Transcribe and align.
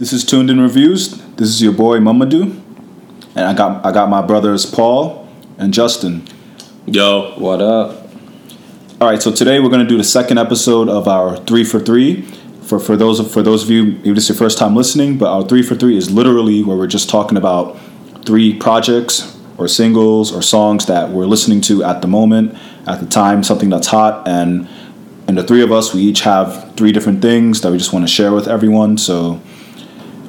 This 0.00 0.14
is 0.14 0.24
Tuned 0.24 0.48
in 0.48 0.58
Reviews. 0.58 1.10
This 1.36 1.50
is 1.50 1.60
your 1.60 1.74
boy 1.74 1.98
Mamadou, 1.98 2.58
and 3.36 3.44
I 3.44 3.52
got 3.52 3.84
I 3.84 3.92
got 3.92 4.08
my 4.08 4.22
brothers 4.22 4.64
Paul 4.64 5.28
and 5.58 5.74
Justin. 5.74 6.26
Yo, 6.86 7.34
What 7.36 7.60
up? 7.60 8.08
All 8.98 9.10
right, 9.10 9.20
so 9.20 9.30
today 9.30 9.60
we're 9.60 9.68
gonna 9.68 9.86
do 9.86 9.98
the 9.98 10.02
second 10.02 10.38
episode 10.38 10.88
of 10.88 11.06
our 11.06 11.36
three 11.36 11.64
for 11.64 11.78
three. 11.78 12.22
For 12.62 12.78
for 12.78 12.96
those 12.96 13.20
of, 13.20 13.30
for 13.30 13.42
those 13.42 13.62
of 13.64 13.68
you, 13.68 13.84
maybe 13.84 14.14
this 14.14 14.24
is 14.24 14.30
your 14.30 14.38
first 14.38 14.56
time 14.56 14.74
listening, 14.74 15.18
but 15.18 15.30
our 15.30 15.46
three 15.46 15.60
for 15.60 15.74
three 15.74 15.98
is 15.98 16.10
literally 16.10 16.64
where 16.64 16.78
we're 16.78 16.86
just 16.86 17.10
talking 17.10 17.36
about 17.36 17.78
three 18.24 18.54
projects 18.54 19.38
or 19.58 19.68
singles 19.68 20.32
or 20.32 20.40
songs 20.40 20.86
that 20.86 21.10
we're 21.10 21.26
listening 21.26 21.60
to 21.60 21.84
at 21.84 22.00
the 22.00 22.08
moment, 22.08 22.56
at 22.86 23.00
the 23.00 23.06
time, 23.06 23.44
something 23.44 23.68
that's 23.68 23.88
hot, 23.88 24.26
and 24.26 24.66
and 25.28 25.36
the 25.36 25.44
three 25.44 25.62
of 25.62 25.70
us, 25.70 25.92
we 25.92 26.00
each 26.00 26.22
have 26.22 26.72
three 26.74 26.90
different 26.90 27.20
things 27.20 27.60
that 27.60 27.70
we 27.70 27.76
just 27.76 27.92
want 27.92 28.08
to 28.08 28.10
share 28.10 28.32
with 28.32 28.48
everyone. 28.48 28.96
So, 28.96 29.42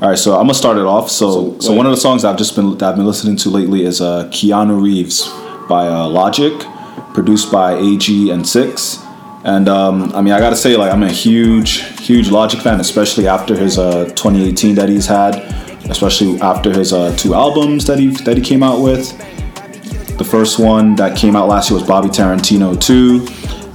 all 0.01 0.09
right, 0.09 0.17
so 0.17 0.31
I'm 0.31 0.43
gonna 0.47 0.55
start 0.55 0.77
it 0.77 0.85
off. 0.85 1.11
So, 1.11 1.51
So, 1.53 1.59
so, 1.59 1.73
one 1.73 1.85
of 1.85 1.91
the 1.91 1.97
songs 1.97 2.25
I've 2.25 2.37
just 2.37 2.55
been 2.55 2.75
that 2.79 2.89
I've 2.89 2.95
been 2.95 3.05
listening 3.05 3.35
to 3.35 3.49
lately 3.51 3.85
is 3.85 4.01
uh, 4.01 4.27
Keanu 4.29 4.81
Reeves 4.81 5.29
by 5.69 5.87
uh, 5.87 6.07
Logic, 6.07 6.53
produced 7.13 7.51
by 7.51 7.75
AG 7.75 8.31
and 8.31 8.47
Six. 8.47 8.97
And 9.43 9.69
um, 9.69 10.11
I 10.15 10.21
mean, 10.21 10.33
I 10.33 10.39
gotta 10.39 10.55
say, 10.55 10.75
like, 10.75 10.91
I'm 10.91 11.03
a 11.03 11.11
huge, 11.11 11.83
huge 11.99 12.31
Logic 12.31 12.59
fan, 12.59 12.79
especially 12.79 13.27
after 13.27 13.55
his 13.55 13.77
uh, 13.77 14.05
2018 14.05 14.73
that 14.73 14.89
he's 14.89 15.05
had, 15.05 15.35
especially 15.87 16.41
after 16.41 16.71
his 16.71 16.93
uh, 16.93 17.15
two 17.15 17.35
albums 17.35 17.85
that 17.85 17.99
he 17.99 18.07
that 18.25 18.37
he 18.37 18.43
came 18.43 18.63
out 18.63 18.81
with. 18.81 19.15
The 20.17 20.23
first 20.23 20.57
one 20.57 20.95
that 20.95 21.15
came 21.15 21.35
out 21.35 21.47
last 21.47 21.69
year 21.69 21.79
was 21.79 21.87
Bobby 21.87 22.09
Tarantino 22.09 22.79
2, 22.79 23.19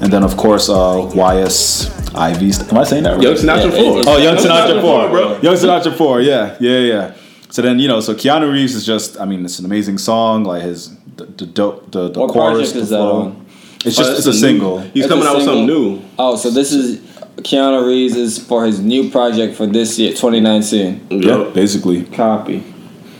and 0.00 0.12
then 0.12 0.22
of 0.22 0.36
course 0.36 0.68
uh, 0.68 1.10
YS 1.14 1.90
Ivy. 2.14 2.50
Am 2.70 2.78
I 2.78 2.84
saying 2.84 3.02
that 3.04 3.14
right? 3.14 3.22
Young 3.22 3.34
Sinatra 3.34 3.70
Yeah, 3.70 4.02
four. 4.04 4.12
Oh, 4.14 4.16
Young 4.18 4.36
Sinatra 4.36 4.80
4, 4.80 5.08
bro. 5.10 5.40
Young 5.40 5.54
Sinatra 5.54 5.96
4, 5.96 6.20
yeah, 6.22 6.56
yeah, 6.60 6.78
yeah. 6.78 7.14
So 7.50 7.62
then, 7.62 7.78
you 7.78 7.88
know, 7.88 8.00
so 8.00 8.14
Keanu 8.14 8.50
Reeves 8.52 8.74
is 8.74 8.84
just, 8.86 9.20
I 9.20 9.24
mean, 9.26 9.44
it's 9.44 9.58
an 9.58 9.64
amazing 9.66 9.98
song. 9.98 10.44
Like 10.44 10.62
his, 10.62 10.96
the, 11.16 11.24
the 11.26 11.46
dope, 11.46 11.90
the, 11.92 12.08
the 12.10 12.20
What 12.20 12.30
chorus, 12.30 12.72
project 12.72 12.74
the 12.74 12.80
is 12.80 12.88
that 12.90 12.96
flow. 12.96 13.22
on? 13.22 13.46
It's 13.84 13.98
Oh, 13.98 14.02
just, 14.02 14.10
that's 14.10 14.18
it's 14.18 14.26
a 14.26 14.30
new- 14.30 14.36
single. 14.38 14.78
He's 14.80 15.04
It's 15.04 15.06
coming 15.12 15.26
out 15.26 15.36
with 15.36 15.44
something 15.44 15.66
new. 15.66 16.02
Oh, 16.18 16.36
so 16.36 16.50
this 16.50 16.72
is 16.72 16.98
Keanu 17.38 17.86
Reeves 17.86 18.16
is 18.16 18.38
for 18.38 18.64
his 18.66 18.80
new 18.80 19.10
project 19.10 19.54
for 19.56 19.66
this 19.66 19.98
year, 19.98 20.10
2019. 20.10 21.06
Yeah, 21.10 21.18
Yo, 21.18 21.50
basically. 21.52 22.04
Copy. 22.06 22.64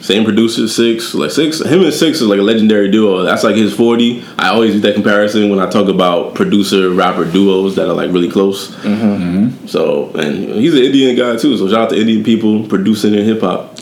Same 0.01 0.25
producer, 0.25 0.69
six. 0.69 1.15
Like 1.15 1.31
six, 1.31 1.61
him 1.61 1.83
and 1.83 1.93
six 1.93 2.21
is 2.21 2.29
like 2.29 2.39
a 2.39 2.43
legendary 2.43 2.91
duo. 2.91 3.23
That's 3.23 3.43
like 3.43 3.57
his 3.57 3.75
forty. 3.75 4.25
I 4.39 4.49
always 4.49 4.75
use 4.75 4.83
that 4.83 4.95
comparison 4.95 5.51
when 5.51 5.59
I 5.59 5.69
talk 5.69 5.89
about 5.89 6.35
producer 6.35 6.91
rapper 6.91 7.25
duos 7.25 7.77
that 7.77 7.89
are 7.89 7.95
like 7.95 8.13
really 8.13 8.31
close. 8.31 8.71
Mm-hmm. 8.77 9.67
So, 9.67 10.11
and 10.11 10.37
he's 10.55 10.75
an 10.75 10.83
Indian 10.83 11.17
guy 11.17 11.37
too. 11.37 11.57
So 11.57 11.69
shout 11.69 11.79
out 11.79 11.91
to 11.91 12.01
Indian 12.01 12.23
people 12.25 12.67
producing 12.69 13.15
in 13.15 13.25
hip 13.25 13.41
hop. 13.41 13.79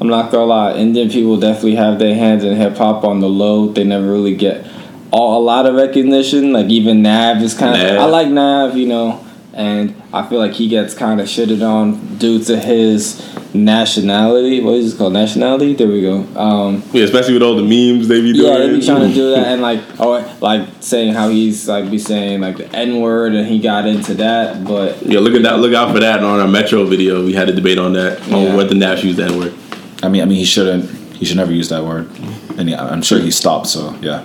I'm 0.00 0.08
not 0.08 0.30
gonna 0.30 0.44
lie, 0.44 0.74
Indian 0.74 1.08
people 1.08 1.38
definitely 1.38 1.76
have 1.76 1.98
their 1.98 2.14
hands 2.14 2.44
in 2.44 2.56
hip 2.56 2.76
hop 2.76 3.04
on 3.04 3.20
the 3.20 3.28
low. 3.28 3.68
They 3.68 3.84
never 3.84 4.10
really 4.10 4.36
get 4.36 4.66
all, 5.10 5.40
a 5.40 5.42
lot 5.42 5.66
of 5.66 5.74
recognition. 5.76 6.52
Like 6.52 6.66
even 6.66 7.02
Nav 7.02 7.40
is 7.42 7.54
kind 7.54 7.80
of. 7.80 7.98
I 7.98 8.04
like 8.06 8.28
Nav, 8.28 8.76
you 8.76 8.86
know, 8.86 9.24
and 9.52 10.00
I 10.12 10.26
feel 10.28 10.38
like 10.38 10.52
he 10.52 10.68
gets 10.68 10.94
kind 10.94 11.20
of 11.20 11.26
shitted 11.26 11.66
on 11.66 12.18
due 12.18 12.42
to 12.44 12.58
his 12.58 13.33
nationality. 13.54 14.60
What 14.60 14.74
is 14.74 14.94
it 14.94 14.98
called? 14.98 15.12
Nationality. 15.12 15.74
There 15.74 15.86
we 15.88 16.02
go. 16.02 16.26
Um, 16.38 16.82
Yeah, 16.92 17.04
especially 17.04 17.34
with 17.34 17.42
all 17.42 17.56
the 17.56 17.62
memes 17.62 18.08
they 18.08 18.20
be 18.20 18.32
doing. 18.32 18.52
Yeah, 18.52 18.58
they 18.58 18.78
be 18.78 18.84
trying 18.84 19.08
to 19.08 19.14
do 19.14 19.30
that 19.30 19.46
and 19.52 19.62
like 19.62 19.80
or 20.00 20.24
like 20.40 20.68
saying 20.80 21.14
how 21.14 21.28
he's 21.28 21.68
like 21.68 21.90
be 21.90 21.98
saying 21.98 22.40
like 22.40 22.56
the 22.56 22.68
N 22.74 23.00
word 23.00 23.34
and 23.34 23.46
he 23.46 23.60
got 23.60 23.86
into 23.86 24.14
that, 24.14 24.64
but 24.64 25.02
Yeah, 25.02 25.20
look 25.20 25.34
at 25.34 25.42
that. 25.44 25.58
Look 25.60 25.74
out 25.74 25.92
for 25.92 26.00
that 26.00 26.22
on 26.22 26.40
our 26.40 26.48
Metro 26.48 26.84
video. 26.84 27.24
We 27.24 27.32
had 27.32 27.48
a 27.48 27.52
debate 27.52 27.78
on 27.78 27.92
that 27.94 28.20
on 28.32 28.42
Yeah. 28.42 28.56
whether 28.56 28.74
Nash 28.74 29.04
used 29.04 29.18
that 29.18 29.30
word. 29.30 29.54
I 30.02 30.08
mean, 30.08 30.22
I 30.22 30.24
mean, 30.26 30.38
he 30.38 30.44
shouldn't, 30.44 30.90
he 31.14 31.24
should 31.24 31.36
never 31.38 31.52
use 31.52 31.68
that 31.70 31.84
word. 31.84 32.10
And 32.58 32.68
yeah, 32.68 32.84
I'm 32.84 33.02
sure 33.02 33.18
he 33.20 33.30
stopped, 33.30 33.68
so 33.68 33.94
yeah. 34.02 34.24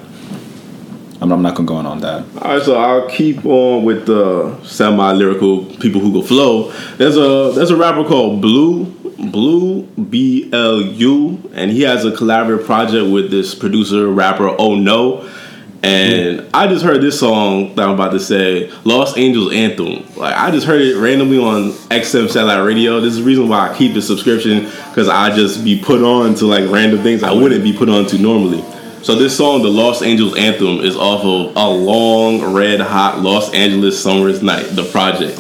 I'm, 1.22 1.34
I'm 1.34 1.42
not 1.42 1.54
gonna 1.56 1.68
go 1.68 1.76
on 1.76 1.86
on 1.86 2.00
that. 2.00 2.24
All 2.42 2.56
right, 2.56 2.62
so 2.64 2.76
I'll 2.78 3.10
keep 3.10 3.46
on 3.46 3.84
with 3.84 4.06
the 4.06 4.58
semi-lyrical 4.64 5.66
people 5.76 6.00
who 6.00 6.14
go 6.14 6.22
flow. 6.22 6.72
There's 6.98 7.18
a 7.18 7.52
there's 7.54 7.72
a 7.72 7.76
rapper 7.76 8.06
called 8.06 8.42
Blu 8.42 8.86
Blu 9.32 9.84
B 9.84 10.50
L 10.54 10.82
U, 10.82 11.52
and 11.54 11.72
he 11.72 11.82
has 11.82 12.06
a 12.06 12.12
collaborative 12.12 12.66
project 12.66 13.12
with 13.12 13.32
this 13.32 13.54
producer 13.56 14.08
rapper 14.08 14.56
Oh 14.58 14.76
No. 14.76 15.30
And 15.82 16.46
I 16.54 16.68
just 16.68 16.84
heard 16.84 17.02
this 17.02 17.18
song 17.18 17.74
that 17.76 17.88
I'm 17.88 17.94
about 17.94 18.12
to 18.12 18.20
say, 18.20 18.70
Los 18.84 19.16
Angeles 19.16 19.56
Anthem. 19.56 20.06
Like 20.18 20.36
I 20.36 20.52
just 20.52 20.68
heard 20.68 20.82
it 20.82 20.98
randomly 20.98 21.38
on 21.38 21.72
XM 21.90 22.30
satellite 22.30 22.66
radio. 22.66 23.00
This 23.00 23.14
is 23.14 23.20
the 23.20 23.26
reason 23.26 23.48
why 23.48 23.70
I 23.70 23.78
keep 23.78 23.94
the 23.94 24.02
subscription 24.02 24.66
because 24.90 25.08
I 25.08 25.34
just 25.34 25.64
be 25.64 25.82
put 25.82 26.04
on 26.04 26.36
to 26.36 26.46
like 26.46 26.70
random 26.70 27.02
things 27.02 27.24
I 27.24 27.32
wouldn't 27.32 27.64
be 27.64 27.72
put 27.72 27.88
on 27.88 28.06
to 28.08 28.18
normally. 28.18 28.62
So 29.04 29.16
this 29.16 29.38
song, 29.38 29.62
the 29.62 29.70
Los 29.70 30.02
Angeles 30.02 30.38
Anthem, 30.38 30.80
is 30.80 30.98
off 30.98 31.24
of 31.24 31.56
a 31.56 31.70
long, 31.70 32.54
red 32.54 32.82
hot 32.82 33.22
Los 33.22 33.54
Angeles 33.54 34.02
summer's 34.02 34.44
night, 34.44 34.66
the 34.72 34.84
project, 34.84 35.40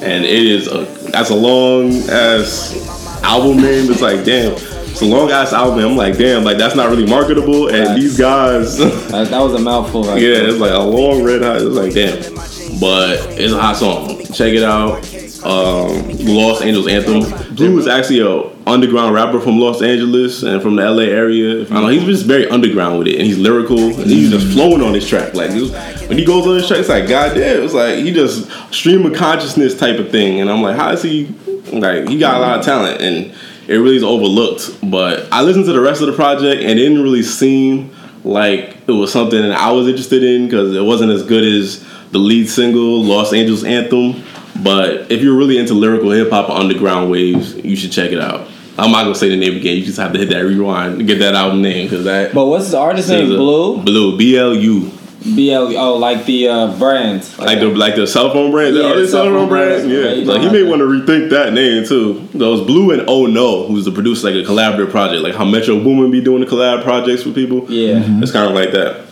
and 0.00 0.24
it 0.24 0.30
is 0.30 0.68
a 0.68 0.84
that's 1.10 1.30
a 1.30 1.34
long 1.34 1.92
ass 2.08 3.01
album 3.22 3.58
name. 3.58 3.90
It's 3.90 4.00
like 4.00 4.24
damn, 4.24 4.52
it's 4.52 5.02
a 5.02 5.06
long 5.06 5.30
ass 5.30 5.52
album. 5.52 5.84
I'm 5.84 5.96
like 5.96 6.16
damn, 6.18 6.44
like 6.44 6.58
that's 6.58 6.74
not 6.74 6.90
really 6.90 7.06
marketable. 7.06 7.68
And 7.68 8.00
these 8.00 8.18
guys, 8.18 8.78
that, 9.08 9.28
that 9.30 9.38
was 9.40 9.54
a 9.54 9.58
mouthful. 9.58 10.04
Right 10.04 10.20
there. 10.20 10.48
it's 10.48 10.58
like 10.58 10.72
a 10.72 10.78
long 10.78 11.22
red 11.22 11.42
hot. 11.42 11.56
It's 11.56 11.64
like 11.64 11.92
damn, 11.92 12.80
but 12.80 13.18
it's 13.38 13.52
a 13.52 13.60
hot 13.60 13.76
song. 13.76 14.18
Check 14.32 14.54
it 14.54 14.62
out. 14.62 15.11
Um, 15.44 16.08
Los 16.24 16.62
Angeles 16.62 16.86
Anthem. 16.88 17.54
Blu 17.56 17.78
is 17.78 17.86
actually 17.86 18.20
a 18.20 18.52
underground 18.66 19.12
rapper 19.14 19.40
from 19.40 19.58
Los 19.58 19.82
Angeles 19.82 20.42
and 20.42 20.62
from 20.62 20.76
the 20.76 20.88
LA 20.88 21.02
area. 21.02 21.62
I 21.62 21.64
don't 21.64 21.82
know, 21.82 21.88
he's 21.88 22.04
just 22.04 22.26
very 22.26 22.48
underground 22.48 22.98
with 22.98 23.08
it, 23.08 23.16
and 23.16 23.26
he's 23.26 23.38
lyrical, 23.38 23.78
and 23.78 24.10
he's 24.10 24.30
just 24.30 24.52
flowing 24.52 24.82
on 24.82 24.94
his 24.94 25.08
track. 25.08 25.34
Like 25.34 25.50
this, 25.50 25.72
when 26.08 26.18
he 26.18 26.24
goes 26.24 26.46
on 26.46 26.54
his 26.56 26.68
track, 26.68 26.80
it's 26.80 26.88
like 26.88 27.08
goddamn, 27.08 27.64
it's 27.64 27.74
like 27.74 27.98
he 27.98 28.12
just 28.12 28.50
stream 28.72 29.04
of 29.04 29.14
consciousness 29.14 29.76
type 29.76 29.98
of 29.98 30.10
thing. 30.10 30.40
And 30.40 30.50
I'm 30.50 30.62
like, 30.62 30.76
how 30.76 30.92
is 30.92 31.02
he? 31.02 31.34
Like 31.72 32.08
he 32.08 32.18
got 32.18 32.36
a 32.36 32.40
lot 32.40 32.58
of 32.58 32.64
talent, 32.64 33.00
and 33.00 33.34
it 33.68 33.76
really 33.76 33.96
is 33.96 34.04
overlooked. 34.04 34.78
But 34.90 35.28
I 35.32 35.42
listened 35.42 35.64
to 35.66 35.72
the 35.72 35.80
rest 35.80 36.00
of 36.02 36.06
the 36.06 36.14
project, 36.14 36.62
and 36.62 36.70
it 36.70 36.82
didn't 36.82 37.02
really 37.02 37.22
seem 37.22 37.90
like 38.24 38.76
it 38.86 38.92
was 38.92 39.12
something 39.12 39.40
that 39.40 39.58
I 39.58 39.72
was 39.72 39.88
interested 39.88 40.22
in 40.22 40.46
because 40.46 40.74
it 40.74 40.82
wasn't 40.82 41.10
as 41.10 41.24
good 41.24 41.44
as 41.44 41.84
the 42.12 42.18
lead 42.18 42.48
single, 42.48 43.02
Los 43.02 43.32
Angeles 43.32 43.64
Anthem. 43.64 44.22
But 44.62 45.10
if 45.10 45.22
you're 45.22 45.36
really 45.36 45.58
into 45.58 45.74
lyrical 45.74 46.10
hip 46.10 46.30
hop 46.30 46.50
underground 46.50 47.10
waves, 47.10 47.54
you 47.56 47.76
should 47.76 47.92
check 47.92 48.12
it 48.12 48.20
out. 48.20 48.48
I'm 48.78 48.90
not 48.90 49.02
gonna 49.02 49.14
say 49.14 49.28
the 49.28 49.36
name 49.36 49.56
again. 49.56 49.76
You 49.76 49.84
just 49.84 49.98
have 49.98 50.12
to 50.12 50.18
hit 50.18 50.30
that 50.30 50.40
rewind 50.40 50.98
to 50.98 51.04
get 51.04 51.18
that 51.18 51.34
album 51.34 51.62
name 51.62 51.88
because 51.88 52.04
that. 52.04 52.32
But 52.32 52.46
what's 52.46 52.70
the 52.70 52.78
artist 52.78 53.08
name? 53.08 53.26
Blu 53.26 53.82
Blu. 53.82 54.16
B 54.16 54.36
L 54.38 54.54
U. 54.54 54.90
B 55.36 55.52
L 55.52 55.76
oh 55.76 55.96
like 55.98 56.24
the 56.24 56.48
uh, 56.48 56.78
brand. 56.78 57.28
Like 57.38 57.60
the 57.60 57.68
like 57.68 57.96
the 57.96 58.06
cell 58.06 58.32
phone 58.32 58.50
brand. 58.50 58.74
Yeah, 58.74 58.94
the 58.94 59.06
cell 59.06 59.24
phone 59.26 59.48
brand. 59.48 59.90
Yeah. 59.90 60.32
Like 60.32 60.40
he 60.40 60.50
may 60.50 60.62
want 60.62 60.80
to 60.80 60.86
rethink 60.86 61.30
that 61.30 61.52
name 61.52 61.86
too. 61.86 62.26
Those 62.32 62.66
Blu 62.66 62.92
and 62.92 63.08
Oh 63.08 63.26
No, 63.26 63.66
who's 63.66 63.84
the 63.84 63.92
producer, 63.92 64.30
like 64.30 64.42
a 64.42 64.48
collaborative 64.48 64.90
project, 64.90 65.22
like 65.22 65.34
how 65.34 65.44
Metro 65.44 65.78
Boomin 65.78 66.10
be 66.10 66.22
doing 66.22 66.40
the 66.40 66.46
collab 66.46 66.82
projects 66.82 67.24
with 67.24 67.34
people. 67.34 67.70
Yeah. 67.70 68.02
It's 68.22 68.32
kind 68.32 68.48
of 68.48 68.54
like 68.54 68.72
that. 68.72 69.06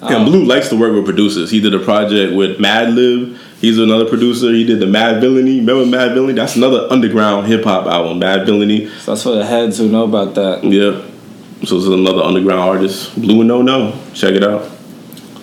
Um, 0.00 0.14
and 0.14 0.24
Blu 0.26 0.44
likes 0.44 0.68
to 0.68 0.76
work 0.76 0.92
with 0.94 1.04
producers. 1.04 1.50
He 1.50 1.60
did 1.60 1.74
a 1.74 1.80
project 1.80 2.36
with 2.36 2.58
Madlib. 2.58 3.36
He's 3.60 3.78
another 3.78 4.08
producer. 4.08 4.52
He 4.52 4.64
did 4.64 4.78
the 4.78 4.86
Madvillainy. 4.86 5.58
Remember 5.58 5.84
Madvillainy? 5.84 6.36
That's 6.36 6.54
another 6.54 6.86
underground 6.90 7.48
hip 7.48 7.64
hop 7.64 7.86
album, 7.86 8.20
Madvillainy. 8.20 8.88
So 9.00 9.12
that's 9.12 9.22
for 9.24 9.34
the 9.34 9.44
heads 9.44 9.78
who 9.78 9.88
know 9.88 10.04
about 10.04 10.34
that. 10.36 10.62
Yep. 10.62 11.04
So 11.66 11.74
this 11.74 11.84
is 11.84 11.88
another 11.88 12.22
underground 12.22 12.60
artist. 12.60 13.20
Blu 13.20 13.40
and 13.40 13.48
No 13.48 13.62
No. 13.62 14.00
Check 14.14 14.34
it 14.34 14.44
out. 14.44 14.70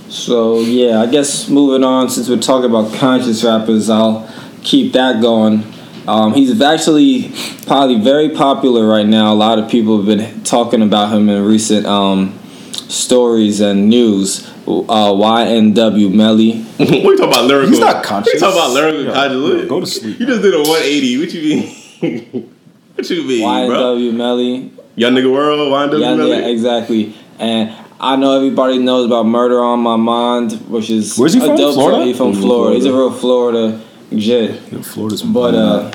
So 0.07 0.61
yeah, 0.61 1.01
I 1.01 1.07
guess 1.07 1.49
moving 1.49 1.83
on 1.83 2.09
since 2.09 2.29
we're 2.29 2.39
talking 2.39 2.69
about 2.69 2.93
conscious 2.93 3.43
rappers, 3.43 3.89
I'll 3.89 4.31
keep 4.63 4.93
that 4.93 5.21
going. 5.21 5.63
Um, 6.07 6.33
he's 6.33 6.61
actually 6.61 7.33
probably 7.65 7.99
very 7.99 8.29
popular 8.29 8.87
right 8.87 9.05
now. 9.05 9.33
A 9.33 9.35
lot 9.35 9.59
of 9.59 9.69
people 9.69 9.97
have 9.97 10.05
been 10.05 10.43
talking 10.43 10.81
about 10.81 11.11
him 11.11 11.27
in 11.27 11.43
recent 11.43 11.85
um, 11.85 12.39
stories 12.87 13.59
and 13.59 13.89
news. 13.89 14.49
Uh, 14.67 15.13
YNW 15.13 16.11
Melly. 16.13 16.61
what 16.77 16.89
you 16.89 17.17
talking 17.17 17.23
about 17.25 17.45
lyrical? 17.45 17.69
He's 17.69 17.79
not 17.79 18.03
conscious. 18.03 18.33
You 18.33 18.39
talking 18.39 18.57
about 18.57 18.71
lyrical 18.71 19.03
Yo, 19.03 19.13
conscious? 19.13 19.61
yo, 19.63 19.67
go 19.67 19.79
to 19.79 19.85
sleep, 19.85 20.19
You 20.19 20.25
just 20.25 20.41
did 20.41 20.53
a 20.55 20.57
180. 20.57 21.17
What 21.19 21.33
you 21.33 21.41
mean? 21.43 22.51
what 22.95 23.09
you 23.09 23.23
mean, 23.23 23.67
bro? 23.69 23.95
YNW 23.95 24.13
Melly. 24.15 24.71
Young 24.95 25.13
nigga 25.13 25.31
world, 25.31 25.59
YNW 25.59 25.99
Yeah, 26.01 26.15
Melly? 26.15 26.29
yeah, 26.31 26.47
exactly. 26.47 27.15
And 27.37 27.75
I 27.99 28.15
know 28.15 28.35
everybody 28.35 28.79
knows 28.79 29.05
about 29.05 29.25
Murder 29.27 29.61
on 29.63 29.81
My 29.81 29.97
Mind, 29.97 30.53
which 30.69 30.89
is 30.89 31.15
Where's 31.17 31.33
he 31.33 31.39
from? 31.39 31.57
Florida? 31.57 32.05
He's 32.05 32.17
from 32.17 32.31
He's 32.31 32.37
from 32.39 32.41
Florida. 32.41 32.75
He's 32.75 32.85
a 32.85 32.91
real 32.93 33.11
Florida 33.11 33.81
jet. 34.15 34.71
Yo, 34.71 34.81
Florida's 34.81 35.21
But 35.21 35.53
uh, 35.53 35.91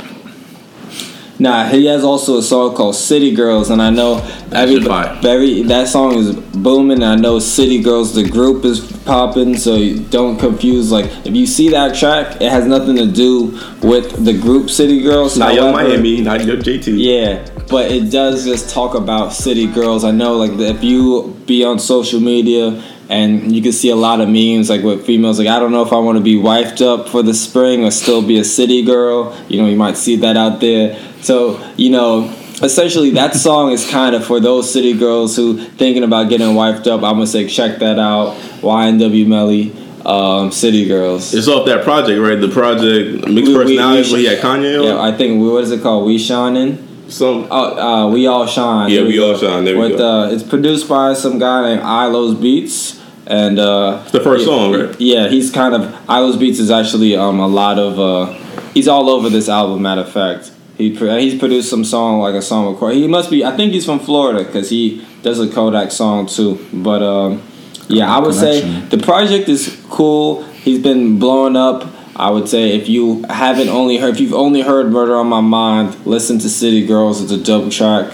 Nah, 1.40 1.66
he 1.68 1.86
has 1.86 2.04
also 2.04 2.36
a 2.36 2.42
song 2.42 2.74
called 2.74 2.94
"City 2.94 3.34
Girls," 3.34 3.70
and 3.70 3.80
I 3.80 3.88
know 3.88 4.22
every 4.52 4.76
shit 4.76 4.86
fire. 4.86 5.18
very 5.22 5.62
that 5.62 5.88
song 5.88 6.14
is 6.18 6.36
booming. 6.36 7.02
And 7.02 7.06
I 7.06 7.16
know 7.16 7.38
"City 7.38 7.82
Girls" 7.82 8.14
the 8.14 8.28
group 8.28 8.66
is 8.66 8.80
popping, 9.06 9.56
so 9.56 9.94
don't 10.10 10.38
confuse. 10.38 10.92
Like 10.92 11.06
if 11.24 11.34
you 11.34 11.46
see 11.46 11.70
that 11.70 11.94
track, 11.94 12.42
it 12.42 12.50
has 12.50 12.66
nothing 12.66 12.96
to 12.96 13.06
do 13.06 13.58
with 13.82 14.22
the 14.22 14.34
group 14.34 14.68
"City 14.68 15.00
Girls." 15.00 15.38
Not 15.38 15.56
However, 15.56 15.72
Miami, 15.72 16.20
not 16.20 16.44
Young 16.44 16.58
JT. 16.58 16.98
Yeah, 16.98 17.48
but 17.70 17.90
it 17.90 18.10
does 18.10 18.44
just 18.44 18.68
talk 18.68 18.94
about 18.94 19.32
city 19.32 19.66
girls. 19.66 20.04
I 20.04 20.10
know, 20.10 20.36
like, 20.36 20.52
if 20.52 20.84
you 20.84 21.34
be 21.46 21.64
on 21.64 21.78
social 21.78 22.20
media 22.20 22.82
and 23.10 23.54
you 23.54 23.60
can 23.60 23.72
see 23.72 23.90
a 23.90 23.96
lot 23.96 24.20
of 24.20 24.28
memes, 24.28 24.70
like, 24.70 24.82
with 24.82 25.04
females, 25.04 25.38
like, 25.38 25.48
I 25.48 25.58
don't 25.58 25.72
know 25.72 25.82
if 25.82 25.92
I 25.92 25.98
want 25.98 26.16
to 26.18 26.24
be 26.24 26.36
wifed 26.36 26.80
up 26.80 27.08
for 27.08 27.22
the 27.22 27.34
spring 27.34 27.84
or 27.84 27.90
still 27.90 28.22
be 28.26 28.38
a 28.38 28.44
city 28.44 28.82
girl. 28.84 29.36
You 29.48 29.60
know, 29.60 29.68
you 29.68 29.76
might 29.76 29.96
see 29.96 30.16
that 30.16 30.36
out 30.36 30.60
there. 30.60 30.96
So, 31.20 31.60
you 31.76 31.90
know, 31.90 32.32
essentially, 32.62 33.10
that 33.10 33.34
song 33.34 33.72
is 33.72 33.88
kind 33.90 34.14
of 34.14 34.24
for 34.24 34.38
those 34.40 34.72
city 34.72 34.94
girls 34.94 35.34
who 35.36 35.58
thinking 35.58 36.04
about 36.04 36.28
getting 36.28 36.48
wifed 36.54 36.86
up. 36.86 37.02
I'm 37.02 37.14
gonna 37.14 37.26
say, 37.26 37.46
check 37.48 37.78
that 37.80 37.98
out. 37.98 38.36
YNW 38.62 39.26
Melly. 39.26 39.72
Um, 40.06 40.50
City 40.50 40.86
Girls. 40.88 41.34
It's 41.34 41.46
off 41.46 41.66
that 41.66 41.84
project, 41.84 42.18
right? 42.22 42.40
The 42.40 42.48
project 42.48 43.28
Mixed 43.28 43.48
We- 43.52 43.54
Personalities 43.54 44.06
we 44.06 44.12
where 44.12 44.20
he 44.22 44.26
had 44.28 44.38
Kanye 44.42 44.78
on. 44.80 44.84
Yeah, 44.86 44.98
I 45.00 45.12
think 45.12 45.42
what 45.42 45.62
is 45.62 45.70
it 45.72 45.82
called? 45.82 46.06
We 46.06 46.16
shining. 46.16 46.78
Some 47.08 47.46
Oh, 47.50 48.06
uh, 48.06 48.10
we 48.10 48.26
all 48.26 48.46
shine. 48.46 48.90
Yeah, 48.90 49.02
We. 49.02 49.18
All 49.20 49.36
Shine. 49.36 49.64
There 49.64 49.74
we 49.76 49.88
With, 49.90 49.98
go. 49.98 50.22
Uh, 50.22 50.30
it's 50.30 50.42
produced 50.42 50.88
by 50.88 51.12
some 51.12 51.38
guy 51.38 51.68
named 51.74 51.82
Ilo's 51.82 52.34
Beats, 52.34 52.99
and 53.30 53.60
uh, 53.60 54.02
the 54.10 54.20
first 54.20 54.40
yeah, 54.40 54.46
song, 54.46 54.72
right? 54.74 55.00
Yeah, 55.00 55.28
he's 55.28 55.52
kind 55.52 55.72
of 55.72 56.10
Ilo's 56.10 56.36
Beats 56.36 56.58
is 56.58 56.70
actually 56.70 57.14
um 57.16 57.38
a 57.38 57.46
lot 57.46 57.78
of 57.78 57.98
uh, 57.98 58.32
he's 58.74 58.88
all 58.88 59.08
over 59.08 59.30
this 59.30 59.48
album. 59.48 59.82
Matter 59.82 60.00
of 60.00 60.12
fact, 60.12 60.50
he 60.76 60.94
he's 60.94 61.38
produced 61.38 61.70
some 61.70 61.84
song 61.84 62.20
like 62.20 62.34
a 62.34 62.42
song 62.42 62.76
with 62.76 62.92
He 62.92 63.06
must 63.06 63.30
be. 63.30 63.44
I 63.44 63.56
think 63.56 63.72
he's 63.72 63.86
from 63.86 64.00
Florida 64.00 64.44
because 64.44 64.68
he 64.68 65.06
does 65.22 65.38
a 65.38 65.48
Kodak 65.48 65.92
song 65.92 66.26
too. 66.26 66.66
But 66.72 67.02
um, 67.02 67.42
yeah, 67.88 68.12
I 68.12 68.18
would 68.18 68.34
say 68.34 68.62
the 68.88 68.98
project 68.98 69.48
is 69.48 69.80
cool. 69.88 70.42
He's 70.42 70.82
been 70.82 71.20
blowing 71.20 71.54
up. 71.54 71.88
I 72.16 72.30
would 72.30 72.48
say 72.48 72.76
if 72.76 72.88
you 72.88 73.22
haven't 73.30 73.68
only 73.68 73.96
heard, 73.96 74.14
if 74.14 74.20
you've 74.20 74.34
only 74.34 74.62
heard 74.62 74.90
"Murder 74.90 75.14
on 75.14 75.28
My 75.28 75.40
Mind," 75.40 76.04
listen 76.04 76.40
to 76.40 76.50
"City 76.50 76.84
Girls." 76.84 77.22
It's 77.22 77.30
a 77.30 77.42
dope 77.42 77.70
track, 77.70 78.12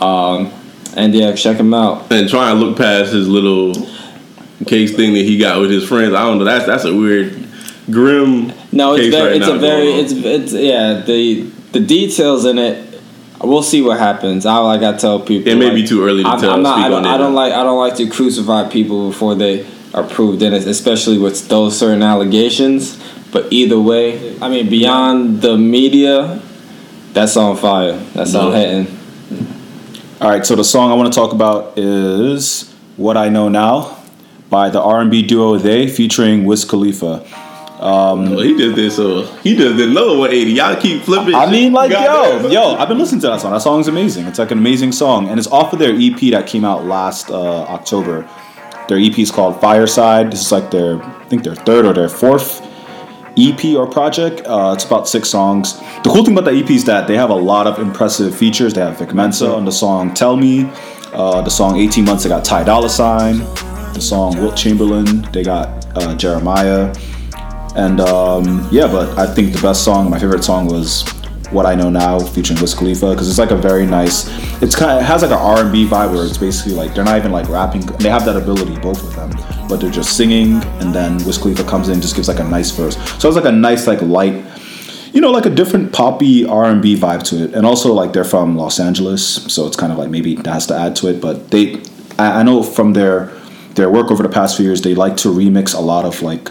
um, 0.00 0.50
and 0.96 1.14
yeah, 1.14 1.34
check 1.34 1.58
him 1.58 1.74
out. 1.74 2.10
And 2.10 2.26
try 2.26 2.50
and 2.50 2.58
look 2.58 2.78
past 2.78 3.12
his 3.12 3.28
little 3.28 3.74
case 4.66 4.94
thing 4.94 5.14
that 5.14 5.24
he 5.24 5.38
got 5.38 5.60
with 5.60 5.70
his 5.70 5.86
friends. 5.86 6.14
I 6.14 6.24
don't 6.24 6.38
know. 6.38 6.44
That's 6.44 6.66
that's 6.66 6.84
a 6.84 6.94
weird, 6.94 7.32
grim. 7.90 8.52
No, 8.72 8.94
it's 8.94 9.04
case 9.04 9.14
very, 9.14 9.32
right 9.32 9.36
it's 9.36 9.48
a 9.48 9.58
very, 9.58 9.92
it's 9.92 10.12
it's 10.12 10.52
yeah. 10.52 11.00
The 11.00 11.42
the 11.72 11.80
details 11.80 12.44
in 12.44 12.58
it. 12.58 12.84
We'll 13.42 13.62
see 13.62 13.82
what 13.82 13.98
happens. 13.98 14.46
I 14.46 14.56
like 14.58 14.82
I 14.82 14.96
tell 14.96 15.20
people. 15.20 15.52
It 15.52 15.56
may 15.56 15.66
like, 15.66 15.74
be 15.74 15.86
too 15.86 16.02
early 16.04 16.22
to 16.22 16.28
I'm, 16.28 16.40
tell. 16.40 16.50
I'm 16.52 16.62
not. 16.62 16.76
speak 16.76 16.86
I 16.86 16.88
don't, 16.88 17.06
on 17.06 17.14
I 17.14 17.18
don't 17.18 17.34
like. 17.34 17.52
I 17.52 17.62
don't 17.62 17.78
like 17.78 17.96
to 17.96 18.08
crucify 18.08 18.68
people 18.68 19.08
before 19.10 19.34
they 19.34 19.66
are 19.94 20.04
proved 20.04 20.42
innocent, 20.42 20.70
especially 20.70 21.18
with 21.18 21.48
those 21.48 21.78
certain 21.78 22.02
allegations. 22.02 23.02
But 23.32 23.52
either 23.52 23.78
way, 23.78 24.38
I 24.40 24.48
mean, 24.48 24.70
beyond 24.70 25.42
the 25.42 25.58
media, 25.58 26.40
that's 27.12 27.36
on 27.36 27.56
fire. 27.56 27.98
That's 28.14 28.34
on 28.34 28.52
Yeah. 28.52 28.58
hitting. 28.58 28.98
All 30.20 30.30
right, 30.30 30.46
so 30.46 30.56
the 30.56 30.64
song 30.64 30.90
I 30.90 30.94
want 30.94 31.12
to 31.12 31.18
talk 31.18 31.32
about 31.32 31.76
is 31.76 32.72
"What 32.96 33.18
I 33.18 33.28
Know 33.28 33.50
Now" 33.50 33.95
by 34.48 34.68
the 34.70 34.80
R&B 34.80 35.22
duo 35.22 35.58
They, 35.58 35.86
featuring 35.88 36.44
Wiz 36.44 36.64
Khalifa. 36.64 37.26
Oh, 37.78 38.40
he 38.40 38.56
did 38.56 38.90
so. 38.92 39.22
He 39.42 39.54
just 39.54 39.76
did 39.76 39.90
another 39.90 40.16
180. 40.16 40.52
Y'all 40.52 40.80
keep 40.80 41.02
flipping. 41.02 41.34
I 41.34 41.50
mean, 41.50 41.72
like, 41.72 41.90
yo, 41.90 42.48
yo, 42.48 42.74
I've 42.76 42.88
been 42.88 42.98
listening 42.98 43.20
to 43.22 43.26
that 43.28 43.40
song. 43.40 43.52
That 43.52 43.60
song's 43.60 43.88
amazing. 43.88 44.26
It's 44.26 44.38
like 44.38 44.50
an 44.50 44.58
amazing 44.58 44.92
song, 44.92 45.28
and 45.28 45.38
it's 45.38 45.48
off 45.48 45.72
of 45.72 45.78
their 45.78 45.94
EP 45.94 46.18
that 46.30 46.46
came 46.46 46.64
out 46.64 46.86
last 46.86 47.30
uh, 47.30 47.62
October. 47.64 48.28
Their 48.88 48.98
EP 48.98 49.18
is 49.18 49.30
called 49.30 49.60
Fireside. 49.60 50.30
This 50.30 50.40
is 50.46 50.52
like 50.52 50.70
their, 50.70 51.02
I 51.02 51.24
think 51.24 51.42
their 51.42 51.54
third 51.54 51.84
or 51.84 51.92
their 51.92 52.08
fourth 52.08 52.62
EP 53.36 53.62
or 53.76 53.86
project. 53.86 54.42
Uh, 54.46 54.72
it's 54.74 54.84
about 54.84 55.08
six 55.08 55.28
songs. 55.28 55.78
The 56.02 56.10
cool 56.10 56.24
thing 56.24 56.36
about 56.36 56.50
the 56.50 56.56
EP 56.56 56.70
is 56.70 56.84
that 56.84 57.06
they 57.06 57.16
have 57.16 57.30
a 57.30 57.34
lot 57.34 57.66
of 57.66 57.78
impressive 57.78 58.34
features. 58.34 58.74
They 58.74 58.80
have 58.80 58.98
Vic 58.98 59.12
Mensa 59.12 59.48
on 59.52 59.64
the 59.64 59.72
song 59.72 60.14
"Tell 60.14 60.36
Me," 60.36 60.70
uh, 61.12 61.42
the 61.42 61.50
song 61.50 61.76
"18 61.76 62.04
Months." 62.04 62.22
They 62.22 62.30
got 62.30 62.44
Ty 62.44 62.64
Dolla 62.64 62.88
Sign, 62.88 63.40
the 63.96 64.02
song 64.02 64.36
"Wilt 64.36 64.56
Chamberlain." 64.56 65.22
They 65.32 65.42
got 65.42 65.68
uh, 65.96 66.14
Jeremih. 66.14 66.94
And 67.76 68.00
um, 68.00 68.66
yeah, 68.70 68.86
but 68.86 69.18
I 69.18 69.26
think 69.26 69.52
the 69.52 69.60
best 69.60 69.84
song, 69.84 70.08
my 70.08 70.18
favorite 70.18 70.44
song 70.44 70.66
was 70.66 71.04
"What 71.50 71.66
I 71.66 71.74
Know 71.74 71.90
Now" 71.90 72.18
featuring 72.18 72.60
Wiz 72.60 72.74
Khalifa 72.74 73.10
because 73.10 73.28
it's 73.28 73.38
like 73.38 73.50
a 73.50 73.56
very 73.56 73.86
nice. 73.86 74.28
It's 74.62 74.74
kind 74.74 74.92
of 74.92 75.02
it 75.02 75.04
has 75.04 75.22
like 75.22 75.30
an 75.30 75.38
R 75.38 75.58
and 75.62 75.72
B 75.72 75.86
vibe 75.86 76.14
where 76.14 76.24
it's 76.24 76.38
basically 76.38 76.72
like 76.72 76.94
they're 76.94 77.04
not 77.04 77.18
even 77.18 77.32
like 77.32 77.48
rapping. 77.48 77.82
They 77.98 78.08
have 78.08 78.24
that 78.24 78.36
ability, 78.36 78.78
both 78.80 79.02
of 79.02 79.14
them, 79.14 79.30
but 79.68 79.76
they're 79.76 79.90
just 79.90 80.16
singing, 80.16 80.62
and 80.80 80.94
then 80.94 81.22
Wiz 81.24 81.36
Khalifa 81.38 81.64
comes 81.64 81.88
in 81.88 82.00
just 82.00 82.16
gives 82.16 82.28
like 82.28 82.40
a 82.40 82.44
nice 82.44 82.70
verse. 82.70 82.96
So 83.20 83.28
it's 83.28 83.36
like 83.36 83.44
a 83.44 83.52
nice 83.52 83.86
like 83.86 84.00
light. 84.00 84.42
You 85.12 85.20
know, 85.22 85.30
like 85.30 85.46
a 85.46 85.50
different 85.50 85.92
poppy 85.92 86.46
R 86.46 86.64
and 86.64 86.80
B 86.80 86.96
vibe 86.96 87.22
to 87.30 87.44
it, 87.44 87.54
and 87.54 87.66
also 87.66 87.92
like 87.92 88.12
they're 88.14 88.24
from 88.24 88.56
Los 88.56 88.80
Angeles, 88.80 89.22
so 89.52 89.66
it's 89.66 89.76
kind 89.76 89.92
of 89.92 89.98
like 89.98 90.10
maybe 90.10 90.34
that 90.36 90.46
has 90.52 90.66
to 90.68 90.74
add 90.74 90.96
to 90.96 91.08
it. 91.08 91.20
But 91.20 91.50
they, 91.50 91.80
I, 92.18 92.40
I 92.40 92.42
know 92.42 92.62
from 92.62 92.94
their 92.94 93.35
their 93.76 93.88
work 93.90 94.10
over 94.10 94.22
the 94.22 94.28
past 94.28 94.56
few 94.56 94.64
years, 94.64 94.82
they 94.82 94.94
like 94.94 95.16
to 95.18 95.28
remix 95.28 95.74
a 95.74 95.80
lot 95.80 96.04
of 96.04 96.22
like 96.22 96.50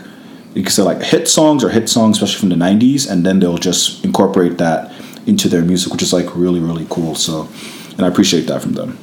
you 0.53 0.63
could 0.63 0.71
say 0.71 0.83
like 0.83 1.01
hit 1.01 1.27
songs 1.27 1.63
or 1.63 1.69
hit 1.69 1.89
songs, 1.89 2.17
especially 2.17 2.39
from 2.39 2.49
the 2.49 2.65
'90s, 2.65 3.09
and 3.09 3.25
then 3.25 3.39
they'll 3.39 3.57
just 3.57 4.05
incorporate 4.05 4.57
that 4.57 4.93
into 5.27 5.49
their 5.49 5.63
music, 5.63 5.91
which 5.91 6.01
is 6.01 6.13
like 6.13 6.35
really 6.35 6.59
really 6.59 6.87
cool. 6.89 7.15
So, 7.15 7.49
and 7.91 8.01
I 8.01 8.07
appreciate 8.07 8.47
that 8.47 8.61
from 8.61 8.73
them. 8.73 8.97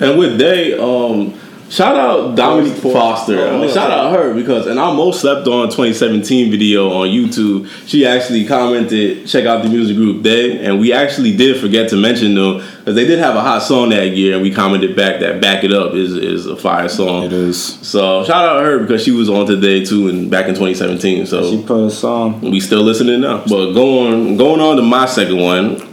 And 0.00 0.18
with 0.18 0.38
they, 0.38 0.78
um, 0.78 1.38
shout 1.70 1.96
out 1.96 2.34
Dominique 2.36 2.76
Foster. 2.76 3.48
I 3.48 3.58
mean, 3.58 3.72
shout 3.72 3.90
out 3.90 4.12
her 4.14 4.34
because 4.34 4.66
in 4.66 4.76
our 4.78 4.92
most 4.94 5.20
slept 5.20 5.46
on 5.46 5.68
2017 5.68 6.50
video 6.50 6.90
on 6.90 7.08
YouTube, 7.08 7.68
she 7.86 8.04
actually 8.06 8.44
commented, 8.44 9.26
check 9.26 9.46
out 9.46 9.62
the 9.62 9.68
music 9.68 9.96
group 9.96 10.22
They, 10.22 10.58
and 10.64 10.80
we 10.80 10.92
actually 10.92 11.36
did 11.36 11.60
forget 11.60 11.88
to 11.90 11.96
mention 11.96 12.34
them 12.34 12.58
because 12.78 12.94
they 12.94 13.06
did 13.06 13.18
have 13.18 13.36
a 13.36 13.40
hot 13.40 13.62
song 13.62 13.90
that 13.90 14.08
year, 14.16 14.34
and 14.34 14.42
we 14.42 14.50
commented 14.52 14.96
back 14.96 15.20
that 15.20 15.40
"Back 15.40 15.64
It 15.64 15.72
Up" 15.72 15.94
is 15.94 16.12
is 16.14 16.46
a 16.46 16.56
fire 16.56 16.88
song. 16.88 17.24
It 17.24 17.32
is. 17.32 17.62
So 17.86 18.24
shout 18.24 18.48
out 18.48 18.62
her 18.62 18.78
because 18.80 19.02
she 19.02 19.12
was 19.12 19.28
on 19.28 19.46
today 19.46 19.84
too, 19.84 20.08
and 20.08 20.30
back 20.30 20.46
in 20.46 20.54
2017. 20.54 21.26
So 21.26 21.50
She 21.50 21.62
put 21.62 21.84
a 21.84 21.90
song. 21.90 22.40
we 22.40 22.60
still 22.60 22.82
listening 22.82 23.20
now. 23.20 23.44
But 23.46 23.72
going 23.72 24.36
going 24.36 24.60
on 24.60 24.76
to 24.76 24.82
my 24.82 25.06
second 25.06 25.38
one. 25.38 25.89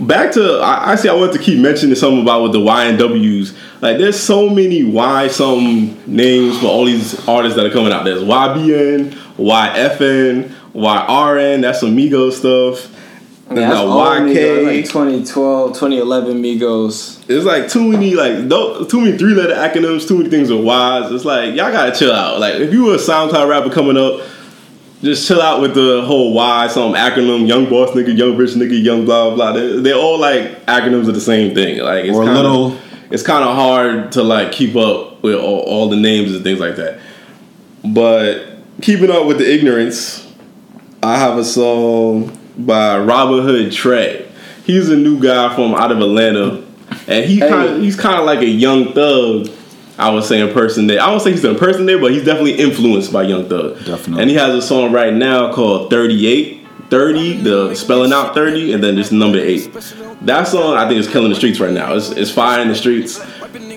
Back 0.00 0.32
to 0.32 0.58
I, 0.58 0.92
I 0.92 0.94
see 0.96 1.08
I 1.08 1.14
wanted 1.14 1.32
to 1.32 1.38
keep 1.38 1.60
mentioning 1.60 1.94
something 1.94 2.22
about 2.22 2.42
with 2.42 2.52
the 2.52 2.60
Y 2.60 2.84
and 2.84 2.98
W's. 2.98 3.54
Like 3.80 3.98
there's 3.98 4.18
so 4.18 4.48
many 4.48 4.82
Y 4.82 5.28
some 5.28 6.00
names 6.06 6.58
for 6.58 6.66
all 6.66 6.84
these 6.84 7.26
artists 7.28 7.56
that 7.56 7.66
are 7.66 7.70
coming 7.70 7.92
out. 7.92 8.04
There's 8.04 8.22
YBN, 8.22 9.10
YFN, 9.36 10.52
YRN, 10.74 11.62
that's 11.62 11.80
some 11.80 11.96
Migos 11.96 12.32
stuff. 12.32 12.90
Yeah, 13.50 13.56
that's 13.56 13.74
now 13.74 13.86
Migos, 13.86 14.34
YK. 14.34 14.64
like 14.64 14.84
2012, 14.86 15.68
2011 15.74 16.42
Migos. 16.42 17.24
It's 17.28 17.44
like 17.44 17.68
too 17.68 17.92
many 17.92 18.14
like 18.14 18.48
too 18.88 19.00
many 19.00 19.16
three 19.16 19.34
letter 19.34 19.54
acronyms, 19.54 20.08
too 20.08 20.18
many 20.18 20.30
things 20.30 20.50
with 20.50 20.64
Y's. 20.64 21.12
It's 21.12 21.24
like 21.24 21.54
y'all 21.54 21.70
gotta 21.70 21.96
chill 21.96 22.12
out. 22.12 22.40
Like 22.40 22.54
if 22.54 22.72
you 22.72 22.84
were 22.84 22.94
a 22.94 22.98
SoundCloud 22.98 23.48
rapper 23.48 23.70
coming 23.70 23.96
up, 23.96 24.20
just 25.04 25.28
chill 25.28 25.40
out 25.40 25.60
with 25.60 25.74
the 25.74 26.02
whole 26.04 26.32
Y, 26.34 26.66
some 26.68 26.94
acronym, 26.94 27.46
young 27.46 27.68
boss 27.68 27.90
nigga, 27.90 28.16
young 28.16 28.36
rich 28.36 28.50
nigga, 28.52 28.82
young 28.82 29.04
blah 29.04 29.34
blah. 29.34 29.52
They're, 29.52 29.80
they're 29.80 29.94
all 29.96 30.18
like 30.18 30.64
acronyms 30.66 31.06
of 31.08 31.14
the 31.14 31.20
same 31.20 31.54
thing. 31.54 31.78
Like 31.78 32.06
it's 32.06 32.16
Or 32.16 32.24
kinda, 32.24 32.40
little- 32.40 32.76
It's 33.10 33.22
kind 33.22 33.44
of 33.44 33.54
hard 33.54 34.12
to 34.12 34.22
like 34.22 34.50
keep 34.52 34.74
up 34.76 35.22
with 35.22 35.36
all, 35.36 35.60
all 35.60 35.88
the 35.88 35.96
names 35.96 36.34
and 36.34 36.42
things 36.42 36.58
like 36.58 36.76
that. 36.76 36.98
But 37.84 38.44
keeping 38.82 39.10
up 39.10 39.26
with 39.26 39.38
the 39.38 39.52
ignorance, 39.52 40.26
I 41.02 41.18
have 41.18 41.36
a 41.38 41.44
song 41.44 42.36
by 42.56 42.98
robin 42.98 43.42
Hood 43.42 43.72
Trey. 43.72 44.26
He's 44.64 44.88
a 44.88 44.96
new 44.96 45.20
guy 45.20 45.54
from 45.54 45.74
out 45.74 45.92
of 45.92 45.98
Atlanta, 46.00 46.64
and 47.06 47.24
he 47.26 47.38
Hey. 47.40 47.48
kind 47.48 47.82
he's 47.82 47.96
kind 47.96 48.18
of 48.18 48.24
like 48.24 48.40
a 48.40 48.46
young 48.48 48.92
thug. 48.94 49.48
I 49.98 50.10
would 50.10 50.24
say 50.24 50.40
impersonator. 50.40 51.00
I 51.00 51.06
don't 51.06 51.20
say 51.20 51.32
he's 51.32 51.44
an 51.44 51.50
impersonator, 51.50 52.00
but 52.00 52.12
he's 52.12 52.24
definitely 52.24 52.58
influenced 52.58 53.12
by 53.12 53.22
Young 53.22 53.48
Thug. 53.48 53.76
Definitely. 53.84 54.22
And 54.22 54.30
he 54.30 54.36
has 54.36 54.54
a 54.54 54.62
song 54.62 54.92
right 54.92 55.12
now 55.12 55.52
called 55.52 55.90
38. 55.90 56.62
30, 56.90 57.38
the 57.38 57.74
spelling 57.74 58.12
out 58.12 58.34
30, 58.34 58.74
and 58.74 58.84
then 58.84 58.94
just 58.94 59.10
number 59.10 59.38
8. 59.38 59.72
That 60.22 60.46
song 60.46 60.76
I 60.76 60.86
think 60.86 61.00
is 61.00 61.08
killing 61.08 61.30
the 61.30 61.34
streets 61.34 61.58
right 61.58 61.72
now. 61.72 61.94
It's, 61.94 62.10
it's 62.10 62.30
fire 62.30 62.60
in 62.60 62.68
the 62.68 62.74
streets. 62.74 63.18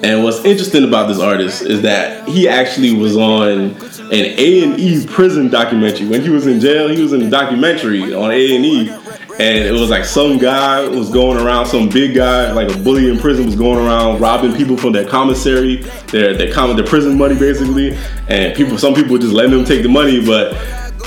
And 0.03 0.23
what's 0.23 0.43
interesting 0.45 0.83
about 0.83 1.07
this 1.07 1.19
artist 1.19 1.63
is 1.63 1.81
that 1.81 2.27
he 2.27 2.47
actually 2.47 2.93
was 2.93 3.17
on 3.17 3.49
an 3.49 4.11
A 4.11 4.63
and 4.63 4.79
E 4.79 5.05
prison 5.07 5.49
documentary. 5.49 6.07
When 6.07 6.21
he 6.21 6.29
was 6.29 6.45
in 6.47 6.59
jail, 6.59 6.89
he 6.89 7.01
was 7.01 7.13
in 7.13 7.23
a 7.23 7.29
documentary 7.29 8.13
on 8.13 8.29
A 8.31 8.55
and 8.55 8.65
E, 8.65 8.89
and 9.39 9.57
it 9.63 9.71
was 9.71 9.89
like 9.89 10.05
some 10.05 10.37
guy 10.37 10.87
was 10.87 11.09
going 11.09 11.37
around, 11.37 11.67
some 11.67 11.89
big 11.89 12.15
guy, 12.15 12.51
like 12.53 12.73
a 12.73 12.77
bully 12.79 13.09
in 13.09 13.19
prison, 13.19 13.45
was 13.45 13.55
going 13.55 13.85
around 13.85 14.19
robbing 14.19 14.55
people 14.55 14.77
from 14.77 14.93
their 14.93 15.07
commissary, 15.07 15.77
their 16.11 16.35
their 16.35 16.51
their 16.53 16.85
prison 16.85 17.17
money 17.17 17.37
basically, 17.37 17.97
and 18.27 18.55
people, 18.55 18.77
some 18.77 18.93
people 18.93 19.17
just 19.17 19.33
letting 19.33 19.51
them 19.51 19.65
take 19.65 19.83
the 19.83 19.89
money, 19.89 20.25
but 20.25 20.53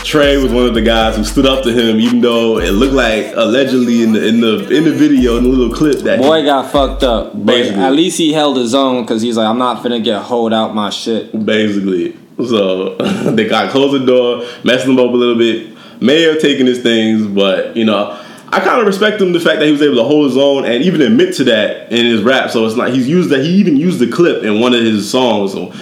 Trey 0.04 0.42
was 0.42 0.52
one 0.52 0.64
of 0.64 0.74
the 0.74 0.80
guys 0.80 1.16
who 1.16 1.24
stood 1.24 1.44
up 1.46 1.62
to 1.64 1.72
him, 1.72 2.00
even 2.00 2.20
though 2.20 2.58
it 2.58 2.70
looked 2.70 2.94
like 2.94 3.34
allegedly 3.34 4.02
in 4.02 4.12
the 4.12 4.26
in 4.26 4.40
the 4.40 4.68
in 4.74 4.84
the 4.84 4.92
video 4.92 5.36
in 5.36 5.42
the 5.42 5.48
little 5.48 5.74
clip 5.74 5.98
that 6.00 6.18
he- 6.20 6.24
Boy 6.24 6.44
got 6.44 6.70
fucked 6.70 7.02
up, 7.02 7.32
but 7.34 7.46
Basically. 7.46 7.80
at 7.82 7.92
least 7.92 8.16
he 8.16 8.32
held 8.32 8.56
his 8.56 8.74
own 8.74 9.02
because 9.02 9.20
he's 9.20 9.36
like, 9.36 9.46
I'm 9.46 9.58
not 9.58 9.82
finna 9.82 10.02
get 10.02 10.22
hold 10.22 10.54
out 10.54 10.74
my 10.74 10.90
shit. 10.90 11.44
basically. 11.44 12.16
So 12.38 12.94
they 13.30 13.46
got 13.46 13.70
closed 13.70 14.00
the 14.00 14.06
door, 14.06 14.46
messed 14.64 14.86
them 14.86 14.98
up 14.98 15.10
a 15.10 15.16
little 15.16 15.36
bit. 15.36 15.76
May 16.00 16.22
have 16.22 16.40
taken 16.40 16.66
his 16.66 16.82
things, 16.82 17.26
but 17.26 17.76
you 17.76 17.84
know, 17.84 18.18
I 18.48 18.60
kind 18.60 18.80
of 18.80 18.86
respect 18.86 19.20
him 19.20 19.32
the 19.32 19.40
fact 19.40 19.58
that 19.60 19.66
he 19.66 19.72
was 19.72 19.82
able 19.82 19.96
to 19.96 20.04
hold 20.04 20.26
his 20.26 20.36
own 20.36 20.64
and 20.64 20.82
even 20.82 21.00
admit 21.02 21.34
to 21.36 21.44
that 21.44 21.92
in 21.92 22.04
his 22.06 22.22
rap. 22.22 22.50
So 22.50 22.66
it's 22.66 22.74
not 22.76 22.90
he's 22.90 23.08
used 23.08 23.30
that 23.30 23.44
he 23.44 23.50
even 23.56 23.76
used 23.76 23.98
the 24.00 24.10
clip 24.10 24.42
in 24.42 24.60
one 24.60 24.74
of 24.74 24.80
his 24.80 25.10
songs. 25.10 25.52
So 25.52 25.72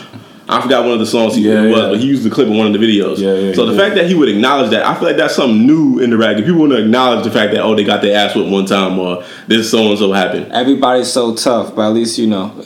I 0.50 0.60
forgot 0.60 0.82
one 0.84 0.92
of 0.94 0.98
the 0.98 1.06
songs 1.06 1.34
he 1.34 1.42
Yeah, 1.48 1.62
was, 1.62 1.70
yeah. 1.70 1.76
but 1.90 1.98
he 2.00 2.06
used 2.06 2.24
the 2.24 2.30
clip 2.30 2.48
in 2.48 2.56
one 2.56 2.66
of 2.66 2.72
the 2.72 2.78
videos. 2.78 3.18
Yeah, 3.18 3.34
yeah, 3.34 3.54
so 3.54 3.64
the 3.66 3.72
yeah. 3.72 3.78
fact 3.78 3.94
that 3.96 4.06
he 4.06 4.14
would 4.14 4.28
acknowledge 4.28 4.70
that, 4.70 4.84
I 4.84 4.94
feel 4.94 5.04
like 5.04 5.16
that's 5.16 5.34
something 5.36 5.66
new 5.66 5.98
in 6.00 6.10
the 6.10 6.16
rap. 6.18 6.36
If 6.36 6.46
people 6.46 6.60
want 6.60 6.72
to 6.72 6.82
acknowledge 6.82 7.24
the 7.24 7.30
fact 7.30 7.52
that 7.54 7.62
oh 7.62 7.74
they 7.74 7.84
got 7.84 8.02
their 8.02 8.16
ass 8.16 8.34
whipped 8.34 8.50
one 8.50 8.66
time 8.66 8.98
or 8.98 9.24
this 9.46 9.70
so 9.70 9.88
and 9.90 9.98
so 9.98 10.12
happened. 10.12 10.50
Everybody's 10.52 11.12
so 11.12 11.34
tough, 11.34 11.74
but 11.76 11.88
at 11.88 11.94
least 11.94 12.18
you 12.18 12.26
know. 12.26 12.64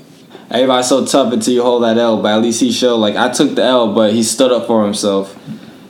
Everybody's 0.50 0.88
so 0.88 1.06
tough 1.06 1.32
until 1.32 1.54
you 1.54 1.62
hold 1.62 1.82
that 1.82 1.96
L, 1.96 2.20
but 2.22 2.36
at 2.36 2.42
least 2.42 2.60
he 2.60 2.72
showed 2.72 2.96
like 2.96 3.16
I 3.16 3.30
took 3.32 3.54
the 3.54 3.62
L, 3.62 3.94
but 3.94 4.12
he 4.12 4.22
stood 4.22 4.52
up 4.52 4.66
for 4.66 4.84
himself, 4.84 5.36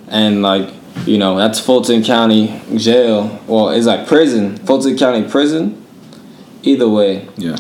and 0.09 0.41
like 0.43 0.69
you 1.07 1.19
know 1.19 1.37
that's 1.37 1.59
Fulton 1.61 2.03
County 2.05 2.61
Jail. 2.77 3.41
Well, 3.47 3.71
it's 3.71 3.87
like 3.87 4.07
prison, 4.07 4.57
Fulton 4.59 4.97
County 4.97 5.29
Prison. 5.29 5.79
Either 6.65 6.89
way, 6.89 7.29
Yeah. 7.37 7.57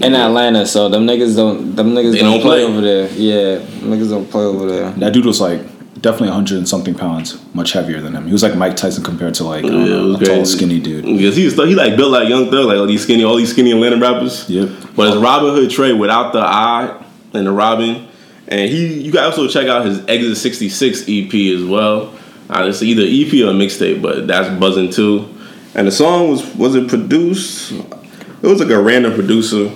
in 0.00 0.14
Atlanta, 0.16 0.66
so 0.66 0.88
them 0.88 1.06
niggas 1.06 1.36
don't 1.36 1.76
them 1.76 1.92
niggas 1.94 2.12
They 2.12 2.18
don't, 2.20 2.32
don't 2.32 2.40
play. 2.42 2.64
play. 2.64 2.72
over 2.72 2.80
there. 2.80 3.08
Yeah, 3.12 3.58
niggas 3.82 4.10
don't 4.10 4.28
play 4.30 4.42
over 4.44 4.66
there. 4.66 4.90
That 4.92 5.12
dude 5.12 5.26
was 5.26 5.40
like 5.40 5.60
definitely 6.00 6.28
100 6.30 6.56
and 6.58 6.68
something 6.68 6.94
pounds, 6.94 7.38
much 7.54 7.72
heavier 7.72 8.00
than 8.00 8.14
him. 8.16 8.26
He 8.26 8.32
was 8.32 8.42
like 8.42 8.56
Mike 8.56 8.74
Tyson 8.74 9.04
compared 9.04 9.34
to 9.34 9.44
like 9.44 9.64
Yeah, 9.64 9.70
know, 9.70 10.06
was 10.08 10.22
a 10.22 10.24
tall, 10.24 10.44
skinny 10.44 10.80
dude. 10.80 11.04
Because 11.04 11.36
he's 11.36 11.54
he 11.54 11.74
like 11.76 11.96
built 11.96 12.10
like 12.10 12.28
Young 12.28 12.50
Thug, 12.50 12.66
like 12.66 12.78
all 12.78 12.86
these 12.86 13.02
skinny, 13.02 13.22
all 13.22 13.36
these 13.36 13.52
skinny 13.52 13.70
Atlanta 13.70 13.98
rappers. 13.98 14.48
Yep. 14.50 14.70
But 14.96 15.08
it's 15.08 15.16
Robin 15.18 15.54
Hood 15.54 15.70
Trey 15.70 15.92
without 15.92 16.32
the 16.32 16.40
I 16.40 17.00
and 17.32 17.46
the 17.46 17.52
Robin, 17.52 18.08
and 18.48 18.68
he 18.68 19.00
you 19.02 19.12
can 19.12 19.22
also 19.22 19.46
check 19.46 19.68
out 19.68 19.86
his 19.86 20.00
Exit 20.08 20.36
'66 20.36 21.04
EP 21.08 21.32
as 21.54 21.62
well. 21.64 22.12
Uh, 22.50 22.66
it's 22.66 22.82
either 22.82 23.02
EP 23.02 23.32
or 23.46 23.54
mixtape, 23.54 24.02
but 24.02 24.26
that's 24.26 24.48
buzzing 24.58 24.90
too. 24.90 25.32
And 25.74 25.86
the 25.86 25.92
song 25.92 26.30
was 26.30 26.44
was 26.56 26.74
it 26.74 26.88
produced? 26.88 27.70
It 27.72 28.46
was 28.46 28.60
like 28.60 28.70
a 28.70 28.82
random 28.82 29.14
producer. 29.14 29.70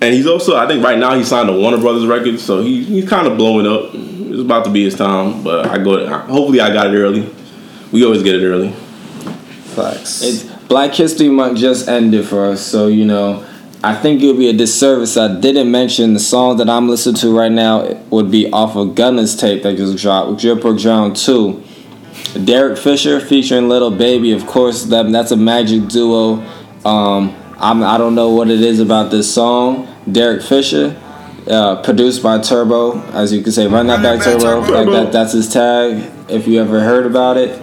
And 0.00 0.12
he's 0.14 0.26
also, 0.26 0.56
I 0.56 0.66
think, 0.66 0.84
right 0.84 0.98
now 0.98 1.14
he 1.14 1.24
signed 1.24 1.48
to 1.48 1.54
Warner 1.56 1.78
Brothers 1.78 2.06
Records, 2.06 2.42
so 2.42 2.60
he, 2.60 2.82
he's 2.82 3.08
kind 3.08 3.26
of 3.26 3.36
blowing 3.38 3.66
up. 3.66 3.94
It's 3.94 4.40
about 4.40 4.64
to 4.64 4.70
be 4.70 4.84
his 4.84 4.96
time, 4.96 5.44
but 5.44 5.66
I 5.66 5.78
go. 5.78 6.08
Hopefully, 6.08 6.60
I 6.60 6.72
got 6.72 6.92
it 6.92 6.98
early. 6.98 7.28
We 7.92 8.04
always 8.04 8.22
get 8.22 8.34
it 8.34 8.44
early. 8.44 8.70
Facts. 9.74 10.22
It's 10.22 10.42
Black 10.66 10.92
History 10.92 11.28
Month 11.28 11.58
just 11.58 11.88
ended 11.88 12.26
for 12.26 12.46
us, 12.46 12.60
so 12.60 12.88
you 12.88 13.04
know, 13.04 13.46
I 13.84 13.96
think 13.96 14.22
it 14.22 14.28
would 14.28 14.38
be 14.38 14.48
a 14.48 14.52
disservice. 14.52 15.16
I 15.16 15.40
didn't 15.40 15.70
mention 15.70 16.14
the 16.14 16.20
song 16.20 16.58
that 16.58 16.70
I'm 16.70 16.88
listening 16.88 17.16
to 17.16 17.36
right 17.36 17.50
now 17.50 17.94
would 18.10 18.30
be 18.30 18.48
off 18.52 18.76
of 18.76 18.94
Gunna's 18.94 19.34
tape 19.34 19.64
that 19.64 19.76
just 19.76 19.98
dropped, 19.98 20.40
Drip 20.40 20.64
or 20.64 20.74
Drown 20.74 21.14
Two. 21.14 21.64
Derek 22.44 22.78
Fisher 22.78 23.18
featuring 23.18 23.68
Lil 23.68 23.90
Baby, 23.90 24.32
of 24.32 24.46
course. 24.46 24.84
That 24.84 25.10
that's 25.10 25.32
a 25.32 25.36
magic 25.36 25.88
duo. 25.88 26.34
Um, 26.84 27.34
I'm 27.58 27.82
I 27.82 27.98
don't 27.98 28.14
know 28.14 28.30
what 28.30 28.50
it 28.50 28.60
is 28.60 28.78
about 28.78 29.10
this 29.10 29.32
song. 29.32 29.88
Derek 30.10 30.42
Fisher, 30.42 31.00
uh, 31.48 31.82
produced 31.82 32.22
by 32.22 32.38
Turbo, 32.38 33.00
as 33.10 33.32
you 33.32 33.42
can 33.42 33.50
say, 33.50 33.66
run 33.66 33.88
that 33.88 34.02
back 34.02 34.22
Turbo. 34.22 34.60
Like 34.60 34.86
that, 34.90 35.12
that's 35.12 35.32
his 35.32 35.52
tag. 35.52 36.08
If 36.30 36.46
you 36.46 36.60
ever 36.60 36.80
heard 36.80 37.04
about 37.04 37.36
it. 37.36 37.60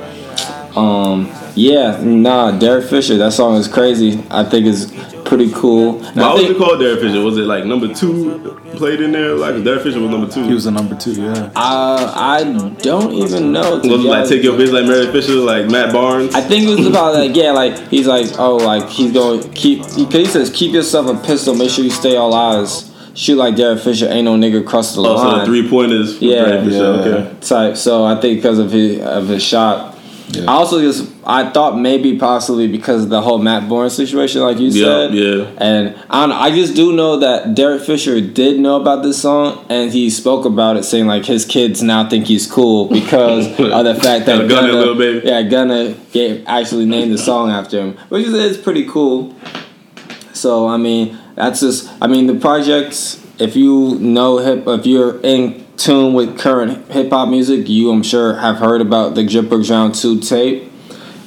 Um, 0.75 1.31
yeah, 1.55 2.01
nah, 2.03 2.51
Derek 2.51 2.89
Fisher. 2.89 3.17
That 3.17 3.33
song 3.33 3.55
is 3.55 3.67
crazy. 3.67 4.23
I 4.29 4.43
think 4.43 4.65
it's 4.65 4.91
pretty 5.29 5.51
cool. 5.53 6.03
And 6.03 6.19
I 6.19 6.27
Why 6.27 6.33
was 6.33 6.41
think- 6.41 6.55
it 6.55 6.57
called 6.57 6.79
Derek 6.79 6.99
Fisher? 6.99 7.21
Was 7.21 7.37
it 7.37 7.45
like 7.45 7.63
number 7.65 7.93
two 7.93 8.59
played 8.75 8.99
in 8.99 9.11
there? 9.11 9.35
Like 9.35 9.63
Derek 9.63 9.83
Fisher 9.83 9.99
was 10.01 10.09
number 10.09 10.27
two. 10.29 10.43
He 10.43 10.53
was 10.53 10.65
the 10.65 10.71
number 10.71 10.95
two, 10.95 11.13
yeah. 11.13 11.51
Uh, 11.55 12.11
I 12.15 12.43
don't 12.81 13.13
even 13.13 13.51
know. 13.53 13.75
was 13.77 13.85
it 13.85 14.07
like 14.07 14.27
take 14.27 14.43
your 14.43 14.57
bitch 14.57 14.73
like 14.73 14.85
Mary 14.85 15.05
Fisher, 15.11 15.35
like 15.35 15.67
Matt 15.69 15.93
Barnes? 15.93 16.33
I 16.35 16.41
think 16.41 16.67
it 16.67 16.77
was 16.77 16.87
about 16.87 17.13
like 17.13 17.35
yeah, 17.35 17.51
like 17.51 17.77
he's 17.89 18.07
like 18.07 18.27
oh 18.39 18.57
like 18.57 18.89
he's 18.89 19.13
going 19.13 19.41
keep 19.53 19.85
he, 19.91 20.05
he 20.05 20.25
says 20.25 20.49
keep 20.49 20.73
yourself 20.73 21.07
a 21.07 21.25
pistol, 21.25 21.55
make 21.55 21.69
sure 21.69 21.85
you 21.85 21.91
stay 21.91 22.17
all 22.17 22.33
eyes. 22.33 22.91
Shoot 23.13 23.35
like 23.35 23.55
Derek 23.55 23.81
Fisher, 23.81 24.07
ain't 24.07 24.25
no 24.25 24.35
nigga 24.35 24.65
cross 24.65 24.95
the 24.95 25.01
oh, 25.01 25.17
so 25.17 25.23
the 25.23 25.27
line. 25.29 25.45
three 25.45 25.69
pointers. 25.69 26.19
Yeah. 26.21 26.63
Fisher. 26.63 26.77
Yeah. 26.77 26.81
Okay. 26.81 27.39
type. 27.41 27.77
So 27.77 28.03
I 28.05 28.19
think 28.19 28.39
because 28.39 28.59
of 28.59 28.71
his 28.71 28.99
of 29.01 29.27
his 29.27 29.43
shot. 29.43 29.97
Yeah. 30.31 30.43
I 30.43 30.53
also 30.53 30.79
just 30.79 31.09
I 31.25 31.49
thought 31.49 31.77
maybe 31.77 32.17
possibly 32.19 32.67
because 32.67 33.03
of 33.03 33.09
the 33.09 33.19
whole 33.21 33.39
Matt 33.39 33.67
Barnes 33.67 33.93
situation, 33.95 34.41
like 34.41 34.59
you 34.59 34.67
Yeah, 34.67 34.83
said. 34.85 35.13
yeah. 35.15 35.51
And 35.57 35.95
I 36.09 36.27
know, 36.27 36.35
I 36.35 36.51
just 36.51 36.75
do 36.75 36.93
know 36.95 37.17
that 37.17 37.55
Derek 37.55 37.81
Fisher 37.81 38.21
did 38.21 38.59
know 38.59 38.79
about 38.79 39.01
this 39.01 39.19
song, 39.21 39.65
and 39.69 39.91
he 39.91 40.09
spoke 40.11 40.45
about 40.45 40.77
it, 40.77 40.83
saying 40.83 41.07
like 41.07 41.25
his 41.25 41.45
kids 41.45 41.81
now 41.81 42.07
think 42.07 42.27
he's 42.27 42.45
cool 42.45 42.87
because 42.99 43.47
of 43.59 43.85
the 43.85 43.95
fact 43.95 44.27
that 44.27 44.47
Got 44.47 44.65
a 44.69 44.71
gun 44.71 44.87
in 44.89 44.97
Baby. 44.99 45.27
yeah, 45.27 45.41
Gunna 45.41 45.95
gave, 46.11 46.43
actually 46.47 46.85
named 46.85 47.11
the 47.11 47.17
song 47.17 47.49
after 47.49 47.79
him, 47.79 47.97
which 48.09 48.25
is 48.27 48.33
is 48.35 48.57
pretty 48.57 48.85
cool. 48.85 49.35
So 50.33 50.67
I 50.67 50.77
mean, 50.77 51.17
that's 51.35 51.61
just 51.61 51.89
I 52.01 52.07
mean 52.07 52.27
the 52.27 52.35
projects. 52.35 53.25
If 53.39 53.55
you 53.55 53.97
know 53.99 54.37
hip, 54.39 54.65
if 54.67 54.85
you're 54.85 55.19
in 55.21 55.58
tune 55.79 56.13
with 56.13 56.37
current 56.37 56.91
hip 56.91 57.09
hop 57.09 57.29
music, 57.29 57.69
you 57.69 57.89
I'm 57.91 58.03
sure 58.03 58.35
have 58.35 58.57
heard 58.57 58.81
about 58.81 59.15
the 59.15 59.25
Drip 59.25 59.51
or 59.51 59.61
Drown 59.61 59.91
Two 59.93 60.19
tape. 60.19 60.71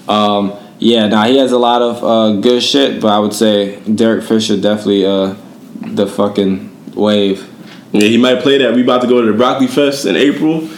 Um, 0.08 0.52
yeah, 0.78 1.08
now 1.08 1.24
he 1.24 1.38
has 1.38 1.52
a 1.52 1.58
lot 1.58 1.80
of 1.80 2.04
uh, 2.04 2.40
good 2.40 2.62
shit, 2.62 3.00
but 3.00 3.08
I 3.08 3.18
would 3.18 3.32
say 3.32 3.80
Derek 3.80 4.24
Fisher 4.24 4.60
definitely 4.60 5.06
uh, 5.06 5.34
the 5.80 6.06
fucking 6.06 6.94
wave. 6.94 7.48
Yeah, 7.92 8.08
he 8.08 8.18
might 8.18 8.42
play 8.42 8.58
that. 8.58 8.74
We 8.74 8.82
about 8.82 9.02
to 9.02 9.08
go 9.08 9.20
to 9.20 9.30
the 9.30 9.36
Broccoli 9.36 9.66
Fest 9.66 10.06
in 10.06 10.16
April. 10.16 10.68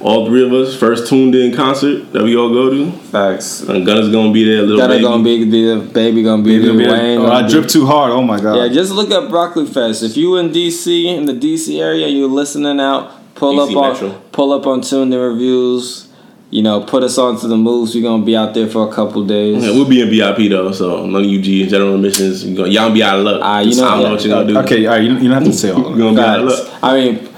All 0.00 0.26
three 0.26 0.44
of 0.46 0.52
us 0.52 0.76
first 0.76 1.08
tuned 1.08 1.34
in 1.34 1.52
concert 1.54 2.12
that 2.12 2.22
we 2.22 2.36
all 2.36 2.50
go 2.50 2.70
to. 2.70 2.92
Facts. 2.92 3.62
And 3.62 3.84
Gunna's 3.84 4.10
gonna 4.10 4.32
be 4.32 4.44
there. 4.44 4.62
Little 4.62 4.76
Gunna 4.78 4.94
baby. 4.94 5.02
gonna 5.02 5.24
be, 5.24 5.44
be 5.44 5.64
the 5.74 5.80
baby 5.92 6.22
gonna 6.22 6.42
be 6.42 6.58
there. 6.58 6.72
Wayne. 6.74 7.18
oh, 7.18 7.22
gonna 7.26 7.34
I 7.34 7.42
be- 7.42 7.48
drip 7.50 7.66
too 7.68 7.84
hard. 7.86 8.12
Oh 8.12 8.22
my 8.22 8.40
god. 8.40 8.56
Yeah, 8.56 8.68
just 8.68 8.92
look 8.92 9.10
up 9.10 9.28
Broccoli 9.28 9.66
Fest. 9.66 10.02
If 10.04 10.16
you 10.16 10.36
in 10.36 10.50
DC 10.50 11.04
in 11.04 11.26
the 11.26 11.32
DC 11.32 11.80
area, 11.80 12.06
you're 12.08 12.28
listening 12.28 12.78
out. 12.80 13.12
Pull 13.34 13.54
DC 13.54 13.70
up 13.70 13.76
on 13.76 13.92
Metro. 13.92 14.22
pull 14.32 14.52
up 14.52 14.66
on 14.66 14.80
Tune 14.82 15.10
the 15.10 15.18
reviews. 15.18 16.04
You 16.50 16.62
know, 16.62 16.80
put 16.80 17.02
us 17.02 17.18
on 17.18 17.38
to 17.40 17.46
the 17.48 17.56
moves. 17.58 17.94
We're 17.94 18.02
gonna 18.02 18.24
be 18.24 18.34
out 18.36 18.54
there 18.54 18.68
for 18.68 18.88
a 18.88 18.92
couple 18.92 19.22
days. 19.26 19.62
Yeah, 19.64 19.72
we'll 19.72 19.88
be 19.88 20.00
in 20.00 20.08
VIP 20.10 20.48
though, 20.48 20.72
so 20.72 21.04
none 21.06 21.24
of 21.24 21.28
you 21.28 21.42
G 21.42 21.60
and 21.62 21.70
general 21.70 21.94
admissions, 21.96 22.42
you 22.44 22.56
gonna, 22.56 22.68
y'all 22.70 22.84
gonna 22.84 22.94
be 22.94 23.02
out 23.02 23.18
of 23.18 23.24
luck. 23.24 23.40
Ah, 23.42 23.60
you 23.60 23.76
know- 23.76 23.86
I 23.86 23.90
don't 23.94 24.02
know 24.04 24.10
what 24.12 24.24
you're 24.24 24.34
gonna 24.34 24.48
do. 24.48 24.58
Okay, 24.60 24.86
all 24.86 24.94
right. 24.94 25.02
You, 25.02 25.12
you 25.18 25.28
don't 25.28 25.32
have 25.32 25.44
to 25.44 25.52
say 25.52 25.70
all 25.72 25.80
You're 25.96 26.14
that. 26.14 26.14
gonna 26.14 26.16
be 26.16 26.22
out 26.22 26.38
of 26.40 26.44
luck. 26.46 26.78
I 26.82 26.94
mean, 26.96 27.28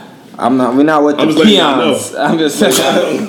I'm 0.40 0.56
not. 0.56 0.74
We're 0.74 0.82
not 0.82 1.04
with 1.04 1.18
I'm 1.18 1.28
the 1.28 1.34
just 1.34 1.50
y'all 1.50 1.82
peons. 1.82 2.14
I'm 2.14 2.38
just 2.38 2.58
saying. 2.76 3.28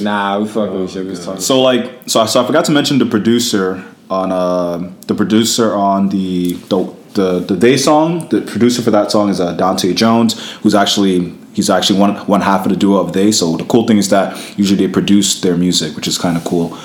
nah, 0.04 0.40
we 0.40 0.48
fucking 0.48 0.80
with 0.80 0.94
you. 0.94 1.04
Just 1.04 1.24
talking. 1.24 1.40
So 1.40 1.60
like, 1.60 2.02
so 2.06 2.20
I, 2.20 2.26
so 2.26 2.42
I 2.42 2.46
forgot 2.46 2.64
to 2.66 2.72
mention 2.72 2.98
the 2.98 3.06
producer 3.06 3.82
on 4.10 4.30
uh 4.30 4.92
the 5.06 5.14
producer 5.14 5.74
on 5.74 6.10
the 6.10 6.52
the 6.68 6.94
the, 7.14 7.40
the 7.40 7.54
They 7.54 7.76
song. 7.76 8.28
The 8.28 8.42
producer 8.42 8.82
for 8.82 8.90
that 8.90 9.10
song 9.10 9.30
is 9.30 9.40
uh, 9.40 9.54
Dante 9.54 9.94
Jones, 9.94 10.52
who's 10.62 10.74
actually 10.74 11.34
he's 11.54 11.70
actually 11.70 11.98
one 11.98 12.16
one 12.26 12.40
half 12.40 12.66
of 12.66 12.70
the 12.70 12.76
duo 12.76 12.98
of 12.98 13.12
They. 13.12 13.32
So 13.32 13.56
the 13.56 13.64
cool 13.64 13.86
thing 13.86 13.98
is 13.98 14.08
that 14.10 14.36
usually 14.58 14.86
they 14.86 14.92
produce 14.92 15.40
their 15.40 15.56
music, 15.56 15.96
which 15.96 16.08
is 16.08 16.18
kind 16.18 16.36
of 16.36 16.44
cool. 16.44 16.76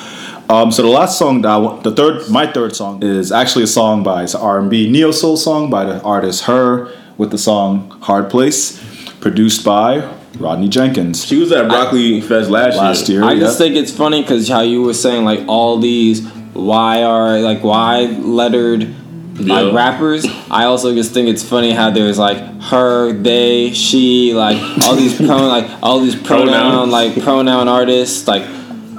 Um, 0.50 0.71
so 0.71 0.81
the 0.81 0.89
last 0.89 1.19
song 1.19 1.43
that 1.43 1.50
I 1.50 1.57
want, 1.57 1.83
the 1.83 1.91
third, 1.91 2.27
my 2.31 2.51
third 2.51 2.75
song 2.75 3.03
is 3.03 3.31
actually 3.31 3.65
a 3.65 3.67
song 3.67 4.01
by 4.01 4.24
it's 4.24 4.33
an 4.33 4.41
R&B 4.41 4.89
neo 4.89 5.12
soul 5.12 5.38
song 5.38 5.69
by 5.69 5.86
the 5.86 6.01
artist 6.01 6.45
Her 6.45 6.91
with 7.19 7.29
the 7.29 7.38
song 7.38 7.91
Hard 8.01 8.29
Place, 8.31 8.81
produced 9.19 9.63
by 9.63 10.09
Rodney 10.39 10.69
Jerkins. 10.69 11.23
She 11.25 11.38
was 11.38 11.51
at 11.51 11.67
Broccoli 11.67 12.21
Fest 12.21 12.49
last, 12.49 12.77
Last 12.77 13.09
year. 13.09 13.19
year, 13.21 13.29
I 13.29 13.33
yeah. 13.33 13.39
just 13.41 13.57
think 13.59 13.75
it's 13.75 13.91
funny 13.91 14.21
because 14.21 14.47
how 14.47 14.61
you 14.61 14.81
were 14.81 14.93
saying 14.93 15.25
like 15.25 15.41
all 15.47 15.77
these 15.77 16.21
Y 16.53 17.03
are 17.03 17.39
like 17.39 17.61
Y 17.63 18.05
lettered 18.21 18.95
like 19.38 19.47
Yeah. 19.65 19.71
rappers. 19.73 20.25
I 20.49 20.63
also 20.65 20.93
just 20.95 21.13
think 21.13 21.27
it's 21.29 21.43
funny 21.43 21.71
how 21.71 21.89
there's 21.91 22.17
like 22.17 22.38
her, 22.63 23.13
they, 23.13 23.71
she, 23.73 24.33
like 24.33 24.57
all 24.85 24.95
these 24.95 25.15
pronoun 25.17 25.47
like 25.49 25.69
all 25.83 25.99
these 25.99 26.15
pronoun 26.15 26.47
Pronouns. 26.47 26.91
like 26.91 27.21
pronoun 27.21 27.67
artists 27.67 28.27
like. 28.27 28.43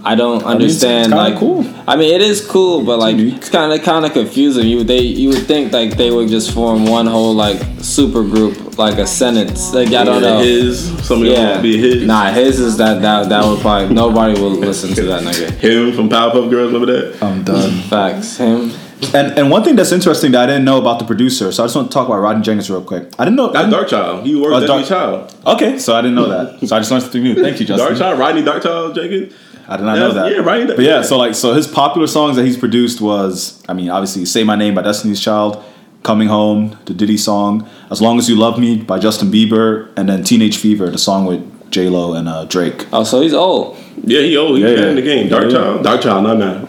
I 0.04 0.14
don't 0.14 0.36
it's- 0.38 0.50
understand. 0.50 1.12
it's 1.12 1.14
kinda 1.14 1.22
like, 1.30 1.38
cool. 1.38 1.66
I 1.86 1.96
mean, 1.96 2.14
it 2.14 2.22
is 2.22 2.46
cool, 2.46 2.84
but 2.84 2.98
like, 2.98 3.16
it's 3.18 3.48
kind 3.50 3.72
of 3.72 3.82
kind 3.82 4.04
of 4.06 4.12
confusing. 4.12 4.66
You 4.66 4.82
they 4.84 5.00
you 5.00 5.28
would 5.30 5.46
think 5.46 5.72
like 5.72 5.96
they 5.96 6.10
would 6.10 6.28
just 6.28 6.52
form 6.52 6.86
one 6.86 7.06
whole 7.06 7.34
like 7.34 7.60
super 7.80 8.22
group, 8.22 8.78
like 8.78 8.98
a 8.98 9.06
sentence. 9.06 9.72
Like 9.74 9.88
I 9.92 10.04
don't 10.04 10.22
Yeah, 10.22 10.28
know. 10.30 10.38
His, 10.40 10.88
some 11.06 11.22
of 11.22 11.28
them 11.28 11.32
Yeah, 11.32 11.60
be 11.60 11.76
his. 11.78 12.06
Nah, 12.06 12.30
his 12.30 12.58
is 12.60 12.76
that 12.78 13.02
that 13.02 13.28
that 13.28 13.44
would 13.44 13.60
probably 13.60 13.94
nobody 13.94 14.40
will 14.40 14.50
listen 14.50 14.94
to 14.94 15.02
that 15.04 15.22
nigga. 15.22 15.50
Him 15.60 15.92
from 15.92 16.08
Powerpuff 16.08 16.48
Girls, 16.50 16.72
remember 16.72 16.92
that? 16.92 17.22
I'm 17.22 17.42
done. 17.44 17.70
Facts. 17.88 18.36
Him. 18.38 18.70
And 19.14 19.38
and 19.38 19.50
one 19.50 19.62
thing 19.64 19.76
that's 19.76 19.92
interesting 19.92 20.32
that 20.32 20.42
I 20.42 20.46
didn't 20.46 20.64
know 20.66 20.78
about 20.78 20.98
the 20.98 21.06
producer, 21.06 21.50
so 21.52 21.62
I 21.62 21.66
just 21.66 21.74
want 21.76 21.90
to 21.90 21.94
talk 21.94 22.06
about 22.06 22.20
Rodney 22.20 22.42
Jerkins 22.42 22.70
real 22.70 22.82
quick. 22.84 23.04
I 23.18 23.24
didn't 23.24 23.36
know. 23.36 23.50
I 23.54 23.68
Dark 23.68 23.88
Child. 23.88 24.26
He 24.26 24.36
worked 24.36 24.54
Oh, 24.54 24.58
with 24.60 24.66
Dark- 24.68 24.86
Child. 24.86 25.34
Okay, 25.46 25.78
so 25.78 25.94
I 25.94 26.02
didn't 26.02 26.16
know 26.16 26.28
that. 26.28 26.66
So 26.68 26.76
I 26.76 26.80
just 26.80 26.90
learned 26.90 27.02
something 27.04 27.22
new. 27.22 27.34
Thank 27.34 27.60
you, 27.60 27.66
Justin. 27.66 27.86
Dark 27.86 27.98
Child, 27.98 28.18
Rodney 28.18 28.42
Dark 28.42 28.62
Child 28.62 28.94
Jerkins. 28.94 29.32
I 29.70 29.76
did 29.76 29.84
not 29.84 29.96
Yeah, 29.96 30.02
know 30.08 30.12
that. 30.14 30.32
yeah, 30.32 30.38
Rodney- 30.38 30.74
But 30.74 30.84
yeah, 30.84 31.00
so 31.02 31.16
like, 31.16 31.34
so 31.34 31.54
his 31.54 31.66
popular 31.68 32.06
songs 32.08 32.34
that 32.36 32.44
he's 32.44 32.56
produced 32.56 33.00
was, 33.00 33.62
I 33.68 33.72
mean, 33.72 33.88
obviously, 33.88 34.24
"Say 34.24 34.42
My 34.44 34.56
Name" 34.56 34.74
by 34.74 34.82
Destiny's 34.82 35.20
Child, 35.20 35.58
"Coming 36.02 36.26
Home," 36.28 36.76
the 36.86 36.92
Diddy 36.92 37.16
song, 37.16 37.64
"As 37.90 38.02
Long 38.02 38.18
as 38.18 38.28
You 38.28 38.34
Love 38.36 38.58
Me" 38.58 38.76
by 38.76 38.98
Justin 38.98 39.30
Bieber, 39.30 39.86
and 39.96 40.08
then 40.08 40.24
"Teenage 40.24 40.56
Fever," 40.56 40.90
the 40.90 40.98
song 40.98 41.24
with 41.24 41.40
J 41.70 41.88
Lo 41.88 42.14
and 42.14 42.28
uh, 42.28 42.44
Drake. 42.46 42.86
Oh, 42.92 43.04
so 43.04 43.20
he's 43.20 43.32
old. 43.32 43.76
Yeah, 44.04 44.22
he 44.22 44.36
old. 44.36 44.56
He's 44.58 44.64
Yeah, 44.64 44.74
been 44.74 44.82
yeah. 44.82 44.88
in 44.90 44.96
the 44.96 45.02
game. 45.02 45.28
Dark 45.28 45.44
Yeah, 45.44 45.50
yeah. 45.50 45.56
Child. 45.64 45.82
Dark 45.84 46.00
Child, 46.00 46.22
not 46.24 46.38
now. 46.38 46.68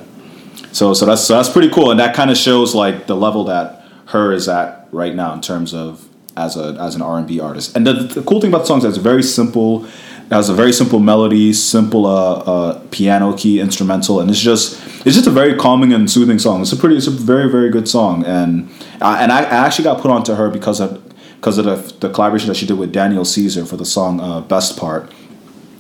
So 0.72 0.94
so 0.94 1.06
that's 1.08 1.22
so 1.22 1.34
that's 1.36 1.50
pretty 1.50 1.70
cool, 1.70 1.90
and 1.92 2.00
that 2.00 2.14
kind 2.16 2.30
of 2.30 2.38
shows 2.38 2.76
like 2.76 3.08
the 3.08 3.16
level 3.16 3.44
that 3.46 3.84
her 4.14 4.32
is 4.32 4.48
at 4.48 4.88
right 4.92 5.16
now 5.16 5.34
in 5.34 5.42
terms 5.42 5.74
of 5.74 6.06
as 6.38 6.56
a 6.56 6.78
as 6.80 6.94
an 6.96 7.02
R 7.02 7.18
and 7.18 7.28
B 7.28 7.40
artist. 7.40 7.76
And 7.76 7.88
the, 7.88 7.94
the 7.94 8.22
cool 8.22 8.40
thing 8.42 8.52
about 8.52 8.60
the 8.62 8.68
songs 8.68 8.84
is 8.86 8.96
it's 8.96 9.04
very 9.04 9.24
simple. 9.24 9.86
It 10.32 10.36
has 10.36 10.48
a 10.48 10.54
very 10.54 10.72
simple 10.72 11.00
melody, 11.00 11.52
simple 11.52 12.06
uh, 12.06 12.36
uh, 12.36 12.80
piano 12.90 13.36
key 13.36 13.60
instrumental, 13.60 14.22
and 14.22 14.30
it's 14.30 14.40
just 14.40 14.82
it's 15.06 15.16
just 15.16 15.28
a 15.28 15.32
very 15.32 15.56
calming 15.58 15.92
and 15.92 16.10
soothing 16.10 16.40
song. 16.40 16.62
It's 16.62 16.72
a 16.72 16.78
pretty 16.78 16.96
it's 16.96 17.08
a 17.08 17.12
very 17.12 17.52
very 17.52 17.70
good 17.70 17.90
song, 17.90 18.24
and 18.24 18.70
I, 19.02 19.22
and 19.24 19.30
I, 19.30 19.42
I 19.42 19.66
actually 19.66 19.84
got 19.84 20.00
put 20.02 20.10
onto 20.10 20.36
her 20.36 20.50
because 20.50 20.80
of 20.80 21.04
because 21.36 21.58
of 21.58 21.66
the, 21.66 22.08
the 22.08 22.14
collaboration 22.14 22.48
that 22.48 22.56
she 22.56 22.66
did 22.66 22.78
with 22.78 22.94
Daniel 22.94 23.26
Caesar 23.26 23.66
for 23.66 23.76
the 23.76 23.84
song 23.84 24.22
uh, 24.22 24.40
"Best 24.40 24.78
Part." 24.78 25.12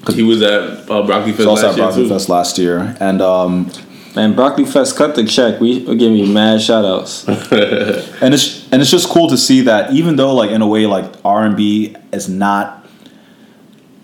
He 0.10 0.22
was 0.22 0.42
at 0.42 0.90
uh, 0.90 1.06
Broccoli 1.06 1.32
Fest 1.32 1.40
It's 1.40 1.48
also 1.48 1.68
last 1.68 1.80
at 1.80 1.96
year 1.96 2.04
too. 2.04 2.10
Fest 2.10 2.28
last 2.28 2.58
year, 2.58 2.98
and 3.00 3.22
um, 3.22 3.72
Man, 4.18 4.36
Broccoli 4.36 4.66
Fest 4.66 4.98
cut 4.98 5.16
the 5.16 5.24
check. 5.24 5.62
We 5.62 5.80
we 5.86 5.96
give 5.96 6.12
you 6.12 6.28
mad 6.28 6.62
shout 6.62 6.84
outs. 6.84 7.26
and 7.28 8.34
it's 8.34 8.70
and 8.74 8.82
it's 8.82 8.92
just 8.92 9.08
cool 9.08 9.30
to 9.30 9.38
see 9.38 9.62
that 9.62 9.94
even 9.94 10.18
though 10.18 10.36
like 10.36 10.52
in 10.52 10.62
a 10.62 10.68
way 10.68 10.86
like 10.88 11.06
R 11.24 11.46
and 11.46 11.56
B 11.56 11.96
is 12.12 12.28
not 12.28 12.81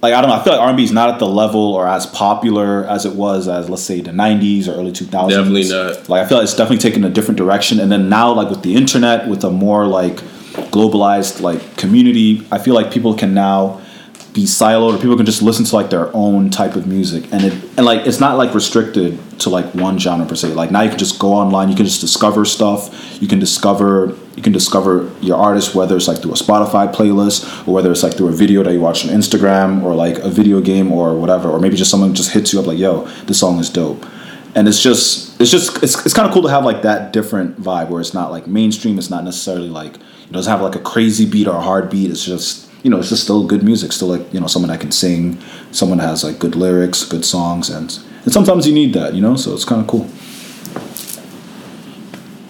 like 0.08 0.18
I 0.18 0.22
don't 0.22 0.30
know 0.30 0.36
I 0.38 0.44
feel 0.44 0.54
like 0.54 0.62
R 0.62 0.70
and 0.70 0.78
B 0.78 0.84
is 0.84 0.92
not 0.92 1.10
at 1.10 1.20
the 1.20 1.28
level 1.28 1.74
or 1.74 1.88
as 1.88 2.06
popular 2.06 2.86
as 2.86 3.06
it 3.06 3.14
was 3.14 3.48
as 3.48 3.70
let's 3.70 3.84
say 3.84 4.02
the 4.02 4.12
'90s 4.12 4.68
or 4.68 4.72
early 4.72 4.92
2000s. 4.92 5.30
Definitely 5.30 5.70
not. 5.70 6.10
Like 6.10 6.26
I 6.26 6.28
feel 6.28 6.38
like 6.38 6.46
it's 6.46 6.56
definitely 6.56 6.78
taken 6.78 7.04
a 7.04 7.10
different 7.10 7.38
direction, 7.38 7.80
and 7.80 7.92
then 7.92 8.10
now 8.10 8.32
like 8.32 8.50
with 8.50 8.64
the 8.64 8.76
internet, 8.76 9.28
with 9.28 9.44
a 9.44 9.50
more 9.50 9.86
like 9.86 10.16
globalized 10.72 11.42
like 11.42 11.78
community, 11.78 12.46
I 12.52 12.58
feel 12.58 12.74
like 12.74 12.92
people 12.92 13.14
can 13.14 13.34
now 13.34 13.82
be 14.34 14.44
siloed 14.44 14.96
or 14.96 15.02
people 15.02 15.18
can 15.18 15.26
just 15.26 15.42
listen 15.42 15.66
to 15.66 15.76
like 15.76 15.90
their 15.90 16.16
own 16.16 16.52
type 16.52 16.76
of 16.76 16.86
music 16.86 17.24
and 17.32 17.44
it 17.44 17.54
and 17.76 17.86
like 17.88 18.06
it's 18.06 18.20
not 18.20 18.38
like 18.38 18.54
restricted 18.54 19.18
to 19.40 19.50
like 19.50 19.66
one 19.74 19.98
genre 19.98 20.28
per 20.28 20.36
se 20.36 20.50
like 20.50 20.70
now 20.70 20.82
you 20.84 20.90
can 20.90 21.00
just 21.00 21.18
go 21.18 21.34
online 21.34 21.70
you 21.70 21.76
can 21.76 21.88
just 21.88 22.02
discover 22.02 22.46
stuff 22.46 23.20
you 23.20 23.28
can 23.28 23.40
discover 23.40 24.16
you 24.38 24.44
can 24.44 24.53
discover 24.53 25.12
your 25.20 25.36
artist 25.36 25.75
whether 25.75 25.98
it's 25.98 26.08
like 26.08 26.22
through 26.22 26.32
a 26.32 26.36
spotify 26.36 26.91
playlist 26.94 27.67
or 27.67 27.74
whether 27.74 27.91
it's 27.91 28.03
like 28.03 28.13
through 28.13 28.29
a 28.29 28.32
video 28.32 28.63
that 28.63 28.72
you 28.72 28.79
watch 28.79 29.03
on 29.03 29.12
instagram 29.12 29.84
or 29.84 29.94
like 29.96 30.17
a 30.20 30.29
video 30.29 30.62
game 30.62 30.91
or 30.91 31.15
whatever 31.15 31.50
or 31.50 31.60
maybe 31.60 31.75
just 31.75 31.91
someone 31.91 32.13
just 32.13 32.32
hits 32.32 32.53
you 32.53 32.60
up 32.60 32.67
like 32.67 32.77
yo 32.77 33.06
this 33.25 33.39
song 33.39 33.60
is 33.60 33.70
dope. 33.70 34.06
And 34.56 34.67
it's 34.67 34.82
just 34.82 35.39
it's 35.39 35.51
just 35.51 35.84
it's, 35.84 36.03
it's 36.03 36.15
kind 36.15 36.27
of 36.27 36.34
cool 36.34 36.41
to 36.44 36.50
have 36.50 36.65
like 36.65 36.82
that 36.82 37.13
different 37.13 37.62
vibe 37.62 37.89
where 37.89 38.01
it's 38.01 38.13
not 38.13 38.32
like 38.32 38.48
mainstream 38.48 38.98
it's 38.98 39.10
not 39.10 39.24
necessarily 39.24 39.70
like 39.70 39.96
it 39.96 40.32
doesn't 40.32 40.50
have 40.50 40.62
like 40.62 40.74
a 40.74 40.79
crazy 40.79 41.29
beat 41.29 41.48
or 41.48 41.56
a 41.56 41.62
hard 41.62 41.91
beat 41.91 42.10
it's 42.10 42.25
just 42.25 42.67
you 42.84 42.89
know 42.89 42.98
it's 42.98 43.10
just 43.10 43.24
still 43.24 43.46
good 43.46 43.62
music 43.62 43.91
still 43.91 44.08
like 44.08 44.34
you 44.34 44.39
know 44.39 44.48
someone 44.48 44.70
that 44.70 44.79
can 44.79 44.91
sing 44.91 45.38
someone 45.72 46.00
that 46.00 46.08
has 46.08 46.24
like 46.24 46.39
good 46.39 46.56
lyrics 46.56 47.03
good 47.06 47.24
songs 47.24 47.70
and 47.70 48.00
and 48.24 48.34
sometimes 48.34 48.65
you 48.65 48.74
need 48.74 48.94
that 48.94 49.13
you 49.13 49.22
know 49.22 49.36
so 49.36 49.53
it's 49.53 49.65
kind 49.65 49.82
of 49.82 49.88
cool. 49.88 50.10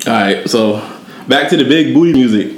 All 0.07 0.13
right, 0.13 0.49
so 0.49 0.96
back 1.27 1.49
to 1.49 1.57
the 1.57 1.63
big 1.63 1.93
booty 1.93 2.13
music. 2.13 2.47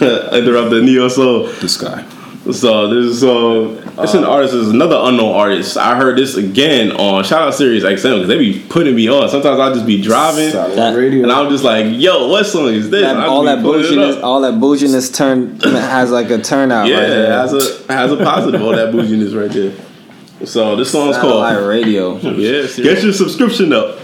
Interrupt 0.00 0.70
the 0.70 0.80
neo 0.82 1.08
soul. 1.08 1.44
this 1.60 1.76
guy 1.76 2.02
So 2.50 2.88
this 2.88 3.06
is 3.14 3.20
so 3.20 3.72
it's 3.98 4.14
an 4.14 4.24
uh, 4.24 4.30
artist. 4.30 4.54
It's 4.54 4.70
another 4.70 4.96
unknown 4.98 5.34
artist. 5.34 5.76
I 5.76 5.94
heard 5.96 6.16
this 6.16 6.36
again 6.36 6.92
on 6.92 7.22
shout 7.24 7.42
out 7.42 7.54
Sirius 7.54 7.84
XM 7.84 8.14
because 8.16 8.28
they 8.28 8.38
be 8.38 8.64
putting 8.68 8.94
me 8.94 9.08
on. 9.08 9.28
Sometimes 9.28 9.60
I'll 9.60 9.74
just 9.74 9.86
be 9.86 10.00
driving 10.00 10.50
That- 10.52 10.94
and 10.96 11.30
I'm 11.30 11.50
just 11.50 11.64
like, 11.64 11.86
yo, 11.88 12.28
what 12.28 12.44
song 12.46 12.68
is 12.68 12.88
this? 12.90 13.02
That, 13.02 13.16
all 13.28 13.44
that 13.44 13.56
be 13.56 13.62
putting 13.62 13.84
it 13.84 13.96
bouginess, 13.96 14.22
all 14.22 14.40
that 14.40 14.54
bouginess 14.54 15.14
turn 15.14 15.60
has 15.60 16.10
like 16.10 16.30
a 16.30 16.38
turnout. 16.40 16.88
Yeah, 16.88 16.96
right 16.96 17.28
has 17.28 17.52
a 17.52 17.92
has 17.92 18.12
a 18.12 18.16
positive. 18.16 18.62
all 18.62 18.72
that 18.72 18.90
bouginess 18.94 19.34
right 19.38 19.50
there. 19.50 20.46
So 20.46 20.76
this 20.76 20.90
song's 20.90 21.18
called 21.18 21.44
Satellite 21.44 21.66
radio. 21.68 22.16
Yeah, 22.16 22.66
get 22.76 23.02
your 23.02 23.12
subscription 23.12 23.74
up, 23.74 23.98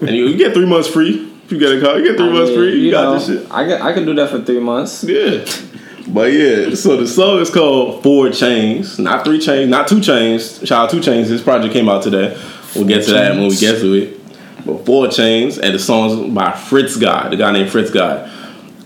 and 0.00 0.10
you, 0.10 0.26
you 0.28 0.36
get 0.36 0.54
three 0.54 0.66
months 0.66 0.86
free. 0.86 1.25
You 1.48 1.58
get 1.58 1.78
a 1.78 1.80
car, 1.80 1.98
you 1.98 2.04
get 2.04 2.16
three 2.16 2.28
I 2.28 2.32
months 2.32 2.50
mean, 2.50 2.58
free. 2.58 2.80
You, 2.80 2.90
got 2.90 3.04
know, 3.04 3.18
this 3.18 3.26
shit. 3.26 3.52
I 3.52 3.64
can 3.66 3.82
I 3.82 3.92
can 3.92 4.04
do 4.04 4.14
that 4.14 4.30
for 4.30 4.42
three 4.42 4.60
months. 4.60 5.04
Yeah. 5.04 5.44
But 6.08 6.32
yeah, 6.32 6.74
so 6.74 6.96
the 6.96 7.06
song 7.06 7.40
is 7.40 7.50
called 7.50 8.02
Four 8.04 8.30
Chains, 8.30 8.96
not 8.98 9.24
three 9.24 9.40
chains, 9.40 9.68
not 9.68 9.88
two 9.88 10.00
chains. 10.00 10.58
Shout 10.60 10.84
out 10.84 10.90
two 10.90 11.00
chains. 11.00 11.28
This 11.28 11.42
project 11.42 11.72
came 11.72 11.88
out 11.88 12.04
today. 12.04 12.40
We'll 12.76 12.86
get 12.86 13.04
to 13.06 13.12
that 13.12 13.34
when 13.34 13.48
we 13.48 13.56
get 13.56 13.80
to 13.80 13.92
it. 13.94 14.64
But 14.64 14.84
Four 14.84 15.08
Chains, 15.08 15.58
and 15.58 15.74
the 15.74 15.78
song's 15.78 16.32
by 16.32 16.52
Fritz 16.52 16.96
Guy, 16.96 17.28
the 17.28 17.36
guy 17.36 17.52
named 17.52 17.70
Fritz 17.70 17.90
Guy. 17.90 18.28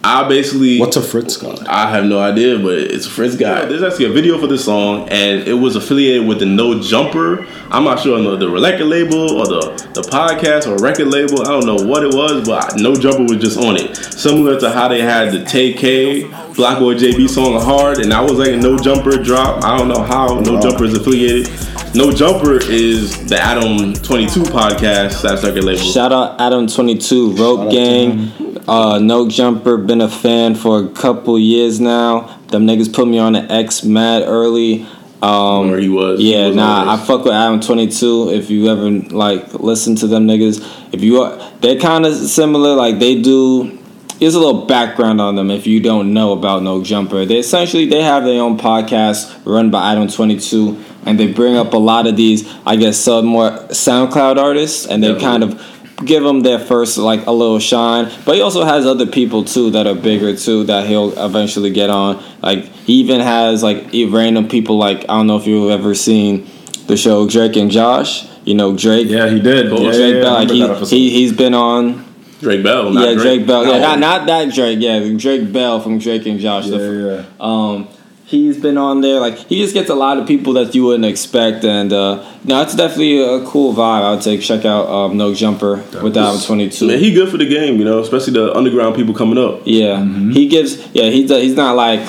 I 0.03 0.27
basically 0.27 0.81
what's 0.81 0.97
a 0.97 1.03
fritz 1.03 1.37
god 1.37 1.67
I 1.67 1.91
have 1.91 2.07
no 2.07 2.21
idea, 2.21 2.59
but 2.59 2.79
it's 2.79 3.07
a 3.07 3.11
Fritz 3.11 3.37
guy. 3.37 3.67
There's 3.67 3.83
actually 3.83 4.07
a 4.07 4.13
video 4.13 4.39
for 4.39 4.47
this 4.47 4.65
song, 4.65 5.09
and 5.11 5.47
it 5.47 5.53
was 5.53 5.77
affiliated 5.77 6.27
with 6.27 6.39
the 6.39 6.47
No 6.47 6.81
Jumper. 6.81 7.47
I'm 7.71 7.85
not 7.85 8.01
sure 8.01 8.17
on 8.17 8.25
the, 8.25 8.37
the 8.37 8.49
record 8.49 8.87
label 8.87 9.39
or 9.39 9.47
the, 9.47 9.61
the 9.93 10.01
podcast 10.03 10.67
or 10.67 10.83
record 10.83 11.09
label. 11.09 11.43
I 11.43 11.49
don't 11.49 11.67
know 11.67 11.87
what 11.87 12.03
it 12.03 12.15
was, 12.15 12.47
but 12.47 12.77
No 12.77 12.95
Jumper 12.95 13.25
was 13.25 13.43
just 13.43 13.59
on 13.59 13.77
it. 13.77 13.95
Similar 13.95 14.59
to 14.61 14.71
how 14.71 14.89
they 14.89 15.03
had 15.03 15.33
the 15.33 15.39
TK 15.39 16.31
BlocBoy 16.55 16.99
JB 16.99 17.29
song 17.29 17.61
Hard, 17.61 17.99
and 17.99 18.11
that 18.11 18.23
was 18.23 18.39
like 18.39 18.49
a 18.49 18.57
No 18.57 18.79
Jumper 18.79 19.23
drop. 19.23 19.63
I 19.65 19.77
don't 19.77 19.89
know 19.89 20.03
how 20.03 20.41
No 20.41 20.59
Jumper 20.61 20.85
is 20.85 20.97
affiliated. 20.97 21.49
No 21.93 22.13
Jumper 22.13 22.57
is 22.63 23.27
the 23.29 23.37
Adam 23.37 23.93
22 23.93 24.43
podcast, 24.45 25.23
that's 25.23 25.43
record 25.43 25.65
label. 25.65 25.81
Shout 25.83 26.13
out 26.13 26.41
Adam 26.41 26.69
Twenty 26.69 26.97
Two, 26.97 27.33
Rope 27.35 27.61
out 27.61 27.73
Gang, 27.73 28.31
uh, 28.69 28.99
No 29.01 29.29
Jumper. 29.29 29.77
Been 29.77 30.01
a 30.01 30.09
fan 30.09 30.55
for 30.55 30.85
a 30.85 30.89
couple 30.89 31.37
years 31.37 31.81
now. 31.81 32.39
Them 32.49 32.65
niggas 32.67 32.93
put 32.95 33.09
me 33.09 33.19
on 33.19 33.33
the 33.33 33.41
X 33.41 33.83
mad 33.83 34.23
early. 34.23 34.87
Um, 35.21 35.71
Or 35.71 35.79
he 35.79 35.89
was. 35.89 36.21
he 36.21 36.33
Yeah, 36.33 36.47
was 36.49 36.57
nah, 36.57 36.83
on 36.83 36.89
I 36.91 36.97
fuck 37.05 37.25
with 37.25 37.35
Adam 37.35 37.59
Twenty 37.61 37.89
Two. 37.89 38.31
If 38.31 38.51
you 38.51 38.69
ever 38.69 38.89
like 38.89 39.55
listen 39.55 39.97
to 39.97 40.07
them 40.07 40.29
niggas, 40.29 40.65
if 40.95 41.03
you 41.03 41.23
are, 41.23 41.39
they're 41.61 41.81
kind 41.81 42.07
of 42.07 42.15
similar. 42.15 42.77
Like 42.77 43.01
they 43.01 43.21
do. 43.21 43.79
There's 44.21 44.35
a 44.35 44.39
little 44.39 44.67
background 44.67 45.19
on 45.21 45.35
them 45.35 45.51
if 45.51 45.67
you 45.67 45.81
don't 45.81 46.13
know 46.13 46.33
about 46.33 46.63
No 46.63 46.85
Jumper. 46.85 47.25
They 47.25 47.39
essentially 47.39 47.87
they 47.87 48.03
have 48.03 48.23
their 48.25 48.41
own 48.43 48.59
podcast 48.59 49.35
run 49.45 49.71
by 49.73 49.91
Adam 49.93 50.07
Twenty 50.09 50.39
Two, 50.39 50.77
and 51.07 51.19
they 51.19 51.27
bring 51.33 51.57
up 51.57 51.73
a 51.73 51.79
lot 51.79 52.07
of 52.07 52.17
these, 52.17 52.49
I 52.67 52.77
guess, 52.77 52.97
some 52.99 53.27
more 53.27 53.51
SoundCloud 53.71 54.37
artists, 54.37 54.87
and 54.87 55.03
they 55.03 55.13
Yeah. 55.13 55.19
kind 55.19 55.43
of 55.43 55.61
give 56.05 56.23
them 56.23 56.41
their 56.41 56.59
first 56.59 56.97
like 56.99 57.27
a 57.27 57.31
little 57.33 57.59
shine. 57.59 58.09
But 58.25 58.37
he 58.37 58.41
also 58.41 58.65
has 58.65 58.87
other 58.87 59.07
people 59.07 59.45
too 59.45 59.71
that 59.73 59.87
are 59.87 59.95
bigger 59.95 60.35
too 60.35 60.65
that 60.65 60.87
he'll 60.87 61.13
eventually 61.19 61.71
get 61.71 61.91
on. 61.91 62.23
Like 62.43 62.65
he 62.87 62.95
even 62.95 63.21
has 63.21 63.63
like 63.63 63.89
random 64.09 64.49
people 64.49 64.79
like 64.79 65.01
I 65.09 65.17
don't 65.19 65.27
know 65.27 65.37
if 65.37 65.47
you've 65.47 65.71
ever 65.71 65.95
seen 65.95 66.47
the 66.87 66.97
show 66.97 67.29
Drake 67.29 67.57
and 67.57 67.71
Josh. 67.71 68.27
You 68.47 68.55
know 68.55 68.75
Drake. 68.75 69.09
yeah 69.11 69.29
he 69.29 69.39
did 69.41 69.69
Cool. 69.69 69.83
yeah, 69.83 69.93
Drake 69.93 70.15
yeah, 70.15 70.21
Bell, 70.23 70.33
like 70.35 70.51
he, 70.51 70.97
he 70.97 71.11
he's 71.11 71.33
been 71.35 71.53
on 71.53 72.07
Drake 72.41 72.63
Bell, 72.63 72.91
not 72.91 73.07
yeah 73.07 73.15
Drake, 73.15 73.47
Bell 73.47 73.67
yeah 73.67 73.79
No. 73.81 73.89
not, 73.91 73.99
not 74.01 74.27
that 74.27 74.55
Drake 74.55 74.79
yeah 74.81 75.07
Drake 75.19 75.53
Bell 75.53 75.79
from 75.81 75.99
Drake 75.99 76.25
and 76.25 76.41
Josh 76.41 76.65
yeah, 76.67 76.79
the, 76.79 77.27
yeah. 77.39 77.45
um 77.47 77.87
he's 78.31 78.57
been 78.59 78.79
on 78.79 79.01
there. 79.01 79.19
Like 79.21 79.37
he 79.37 79.61
just 79.61 79.75
gets 79.75 79.91
a 79.91 79.95
lot 79.95 80.19
of 80.19 80.27
people 80.27 80.53
that 80.55 80.75
you 80.75 80.85
wouldn't 80.85 81.05
expect 81.05 81.65
and 81.65 81.93
uh 81.93 82.25
no 82.45 82.63
it's 82.63 82.75
definitely 82.77 83.21
a 83.23 83.45
cool 83.45 83.75
vibe. 83.75 84.03
I 84.05 84.11
would 84.13 84.23
say 84.23 84.39
check 84.39 84.65
out 84.65 84.87
um, 84.89 85.17
No 85.17 85.35
Jumper 85.35 85.77
with 86.03 86.17
Adam 86.17 86.41
22 86.41 86.87
Man, 86.87 86.99
he 86.99 87.13
good 87.13 87.29
for 87.29 87.39
the 87.39 87.49
game, 87.49 87.79
you 87.79 87.85
know, 87.85 87.99
especially 88.01 88.35
the 88.35 88.55
underground 88.57 88.95
people 88.97 89.15
coming 89.15 89.39
up. 89.39 89.63
yeah. 89.65 89.97
Mm-hmm. 89.99 90.31
he 90.31 90.49
gives 90.49 90.79
yeah 90.95 91.11
he 91.11 91.27
does, 91.27 91.43
he's 91.43 91.57
not 91.57 91.75
like 91.77 92.01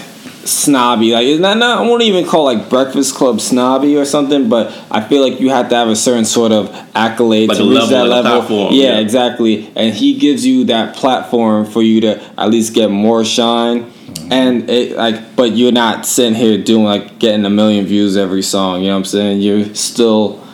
snobby. 0.43 1.11
Like 1.13 1.25
it's 1.27 1.39
not, 1.39 1.57
not 1.57 1.79
I 1.79 1.87
won't 1.87 2.01
even 2.03 2.25
call 2.25 2.45
like 2.45 2.69
Breakfast 2.69 3.15
Club 3.15 3.39
snobby 3.41 3.95
or 3.97 4.05
something 4.05 4.49
but 4.49 4.71
I 4.89 5.01
feel 5.01 5.21
like 5.27 5.39
you 5.39 5.49
have 5.49 5.69
to 5.69 5.75
have 5.75 5.87
a 5.87 5.95
certain 5.95 6.25
sort 6.25 6.51
of 6.51 6.69
accolade 6.95 7.49
Like 7.49 7.57
to 7.57 7.63
a 7.63 7.67
reach 7.67 7.79
level, 7.79 7.89
that 7.89 8.07
like 8.07 8.11
a 8.11 8.23
level. 8.23 8.39
platform, 8.39 8.73
yeah, 8.73 8.93
yeah. 8.93 8.99
exactly. 8.99 9.71
And 9.75 9.93
he 9.93 10.17
gives 10.17 10.45
you 10.45 10.65
that 10.65 10.95
platform 10.95 11.65
for 11.65 11.81
you 11.83 12.01
to 12.01 12.21
at 12.39 12.49
least 12.49 12.73
get 12.73 12.89
more 12.89 13.23
shine 13.23 13.91
Mm-hmm. 14.13 14.31
and 14.31 14.69
it 14.69 14.95
like 14.97 15.35
but 15.35 15.51
you're 15.55 15.71
not 15.71 16.05
sitting 16.05 16.35
here 16.35 16.57
doing 16.63 16.83
like 16.85 17.19
getting 17.19 17.45
a 17.45 17.49
million 17.49 17.85
views 17.85 18.17
every 18.17 18.41
song 18.41 18.81
you 18.81 18.87
know 18.87 18.93
what 18.93 18.99
I'm 18.99 19.05
saying 19.05 19.41
you're 19.41 19.73
still 19.75 20.45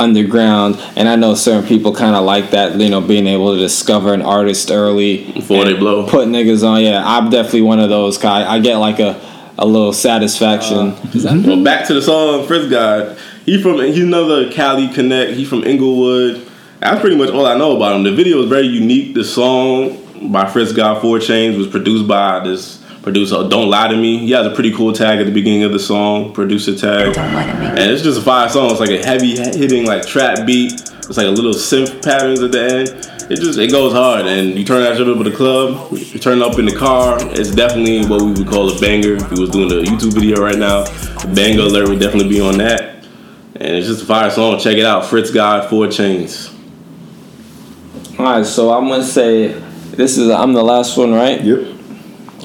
underground 0.00 0.76
and 0.96 1.08
I 1.08 1.16
know 1.16 1.34
certain 1.34 1.66
people 1.66 1.94
kind 1.94 2.16
of 2.16 2.24
like 2.24 2.50
that 2.50 2.74
you 2.80 2.88
know 2.90 3.00
being 3.00 3.26
able 3.26 3.54
to 3.54 3.58
discover 3.60 4.12
an 4.12 4.22
artist 4.22 4.70
early 4.70 5.30
Before 5.32 5.64
they 5.64 5.74
blow. 5.74 6.06
put 6.08 6.28
niggas 6.28 6.66
on 6.68 6.82
yeah 6.82 7.02
I'm 7.04 7.30
definitely 7.30 7.62
one 7.62 7.78
of 7.80 7.88
those 7.90 8.18
guys 8.18 8.46
I 8.46 8.58
get 8.58 8.76
like 8.76 8.98
a 8.98 9.20
a 9.56 9.64
little 9.66 9.92
satisfaction 9.92 10.96
Well, 11.46 11.62
back 11.62 11.86
to 11.86 11.94
the 11.94 12.02
song, 12.02 12.44
Fritz 12.46 12.68
God. 12.68 13.16
He 13.46 13.62
from 13.62 13.78
he's 13.78 14.02
another 14.02 14.50
Cali 14.50 14.88
connect. 14.88 15.32
He 15.32 15.44
from 15.44 15.62
Inglewood. 15.62 16.44
that's 16.80 17.00
pretty 17.00 17.14
much 17.16 17.30
all 17.30 17.46
I 17.46 17.56
know 17.56 17.76
about 17.76 17.94
him. 17.94 18.02
The 18.02 18.10
video 18.12 18.42
is 18.42 18.48
very 18.48 18.66
unique. 18.66 19.14
The 19.14 19.22
song 19.22 20.32
by 20.32 20.50
Fritz 20.50 20.72
God 20.72 21.00
Four 21.00 21.20
Chains 21.20 21.56
was 21.56 21.68
produced 21.68 22.08
by 22.08 22.40
this 22.40 22.83
producer. 23.04 23.46
Don't 23.48 23.68
lie 23.68 23.86
to 23.86 23.96
me. 23.96 24.18
He 24.18 24.32
has 24.32 24.46
a 24.46 24.50
pretty 24.50 24.72
cool 24.72 24.92
tag 24.92 25.20
at 25.20 25.26
the 25.26 25.32
beginning 25.32 25.62
of 25.62 25.72
the 25.72 25.78
song, 25.78 26.32
producer 26.32 26.74
tag, 26.74 27.16
and 27.16 27.90
it's 27.90 28.02
just 28.02 28.18
a 28.18 28.22
fire 28.22 28.48
song. 28.48 28.70
It's 28.70 28.80
like 28.80 28.90
a 28.90 29.04
heavy 29.04 29.36
hitting 29.36 29.86
like 29.86 30.04
trap 30.06 30.44
beat. 30.46 30.72
It's 30.72 31.18
like 31.18 31.26
a 31.26 31.30
little 31.30 31.52
synth 31.52 32.02
patterns 32.02 32.42
at 32.42 32.50
the 32.50 32.64
end. 32.64 32.88
It 33.30 33.36
just 33.36 33.58
it 33.58 33.70
goes 33.70 33.92
hard, 33.92 34.26
and 34.26 34.58
you 34.58 34.64
turn 34.64 34.82
that 34.82 34.96
shit 34.96 35.06
up 35.06 35.18
at 35.18 35.24
the 35.24 35.36
club. 35.36 35.92
You 35.92 36.18
turn 36.18 36.38
it 36.38 36.42
up 36.42 36.58
in 36.58 36.64
the 36.64 36.74
car. 36.74 37.18
It's 37.20 37.54
definitely 37.54 38.06
what 38.06 38.22
we 38.22 38.32
would 38.32 38.48
call 38.48 38.74
a 38.74 38.80
banger. 38.80 39.14
If 39.14 39.30
he 39.30 39.40
was 39.40 39.50
doing 39.50 39.70
a 39.70 39.84
YouTube 39.84 40.14
video 40.14 40.42
right 40.42 40.58
now, 40.58 40.84
the 40.84 41.32
banger 41.34 41.62
alert 41.62 41.88
would 41.88 42.00
definitely 42.00 42.30
be 42.30 42.40
on 42.40 42.58
that. 42.58 43.04
And 43.56 43.76
it's 43.76 43.86
just 43.86 44.02
a 44.02 44.06
fire 44.06 44.30
song. 44.30 44.58
Check 44.58 44.78
it 44.78 44.84
out. 44.84 45.04
Fritz 45.04 45.30
God 45.30 45.68
Four 45.68 45.88
Chains. 45.88 46.52
All 48.18 48.24
right, 48.24 48.46
so 48.46 48.72
I'm 48.72 48.88
gonna 48.88 49.04
say 49.04 49.48
this 49.48 50.16
is 50.16 50.30
I'm 50.30 50.54
the 50.54 50.62
last 50.62 50.96
one, 50.96 51.12
right? 51.12 51.42
Yep. 51.42 51.73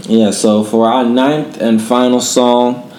Yeah. 0.09 0.31
So 0.31 0.63
for 0.63 0.87
our 0.89 1.03
ninth 1.03 1.61
and 1.61 1.81
final 1.81 2.19
song 2.19 2.89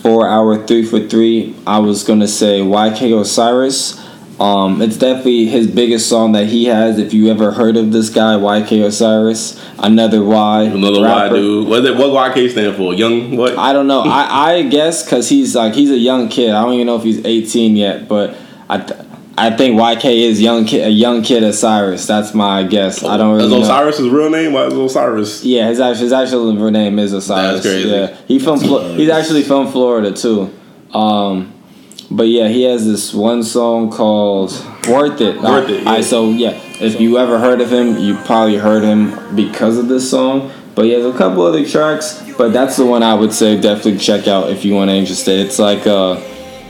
for 0.00 0.28
our 0.28 0.64
three 0.66 0.84
for 0.84 1.00
three, 1.00 1.56
I 1.66 1.78
was 1.78 2.04
gonna 2.04 2.28
say 2.28 2.60
YK 2.60 3.20
Osiris. 3.20 4.00
Um, 4.38 4.82
it's 4.82 4.96
definitely 4.96 5.46
his 5.46 5.68
biggest 5.68 6.08
song 6.08 6.32
that 6.32 6.46
he 6.46 6.66
has. 6.66 6.98
If 6.98 7.14
you 7.14 7.30
ever 7.30 7.52
heard 7.52 7.76
of 7.76 7.92
this 7.92 8.10
guy, 8.10 8.34
YK 8.34 8.84
Osiris, 8.84 9.64
another 9.78 10.22
Y, 10.22 10.62
Another 10.62 11.00
Y 11.00 11.28
dude. 11.28 11.68
What 11.68 11.84
that, 11.84 11.96
what 11.96 12.10
YK 12.10 12.50
stand 12.50 12.76
for? 12.76 12.94
Young 12.94 13.36
what? 13.36 13.56
I 13.56 13.72
don't 13.72 13.86
know. 13.86 14.02
I, 14.02 14.52
I 14.52 14.62
guess 14.62 15.02
because 15.02 15.28
he's 15.28 15.56
like 15.56 15.74
he's 15.74 15.90
a 15.90 15.98
young 15.98 16.28
kid. 16.28 16.50
I 16.50 16.62
don't 16.62 16.74
even 16.74 16.86
know 16.86 16.96
if 16.96 17.02
he's 17.02 17.24
18 17.24 17.74
yet, 17.74 18.08
but 18.08 18.36
I 18.68 18.78
I 19.36 19.50
think 19.50 19.78
YK 19.78 20.04
is 20.04 20.40
young 20.40 20.64
kid 20.64 20.86
a 20.86 20.90
young 20.90 21.22
kid 21.22 21.42
Osiris. 21.42 22.06
That's 22.06 22.34
my 22.34 22.62
guess. 22.62 23.02
I 23.02 23.16
don't 23.16 23.34
really 23.34 23.46
Is 23.46 23.50
know. 23.50 23.62
Osiris 23.62 23.98
his 23.98 24.08
real 24.08 24.30
name? 24.30 24.52
Why 24.52 24.66
is 24.66 24.74
Osiris? 24.74 25.44
Yeah, 25.44 25.68
his 25.68 25.80
actual 25.80 26.02
his 26.02 26.12
actual 26.12 26.56
real 26.56 26.70
name 26.70 26.98
is 26.98 27.12
Osiris. 27.12 27.64
That's 27.64 27.66
crazy. 27.66 27.88
Yeah, 27.88 28.16
he 28.28 28.38
from 28.38 28.60
Flo- 28.60 28.94
he's 28.94 29.08
actually 29.08 29.42
from 29.42 29.70
Florida 29.72 30.12
too. 30.12 30.54
Um, 30.92 31.52
but 32.10 32.28
yeah, 32.28 32.46
he 32.48 32.62
has 32.64 32.86
this 32.86 33.12
one 33.12 33.42
song 33.42 33.90
called 33.90 34.52
"Worth 34.88 35.20
It." 35.20 35.40
Worth 35.40 35.68
It, 35.68 35.82
yeah. 35.82 35.88
Alright, 35.88 36.04
so 36.04 36.30
yeah, 36.30 36.50
if 36.80 37.00
you 37.00 37.18
ever 37.18 37.40
heard 37.40 37.60
of 37.60 37.72
him, 37.72 37.98
you 37.98 38.16
probably 38.18 38.56
heard 38.56 38.84
him 38.84 39.34
because 39.34 39.78
of 39.78 39.88
this 39.88 40.08
song. 40.08 40.52
But 40.76 40.86
he 40.86 40.92
has 40.92 41.04
a 41.04 41.16
couple 41.16 41.42
other 41.42 41.64
tracks, 41.66 42.22
but 42.36 42.52
that's 42.52 42.76
the 42.76 42.84
one 42.84 43.02
I 43.02 43.14
would 43.14 43.32
say 43.32 43.60
definitely 43.60 43.98
check 43.98 44.26
out 44.28 44.50
if 44.50 44.64
you 44.64 44.74
want 44.74 44.90
to 44.90 44.94
interested. 44.94 45.44
It's 45.44 45.58
like 45.58 45.86
uh. 45.88 46.20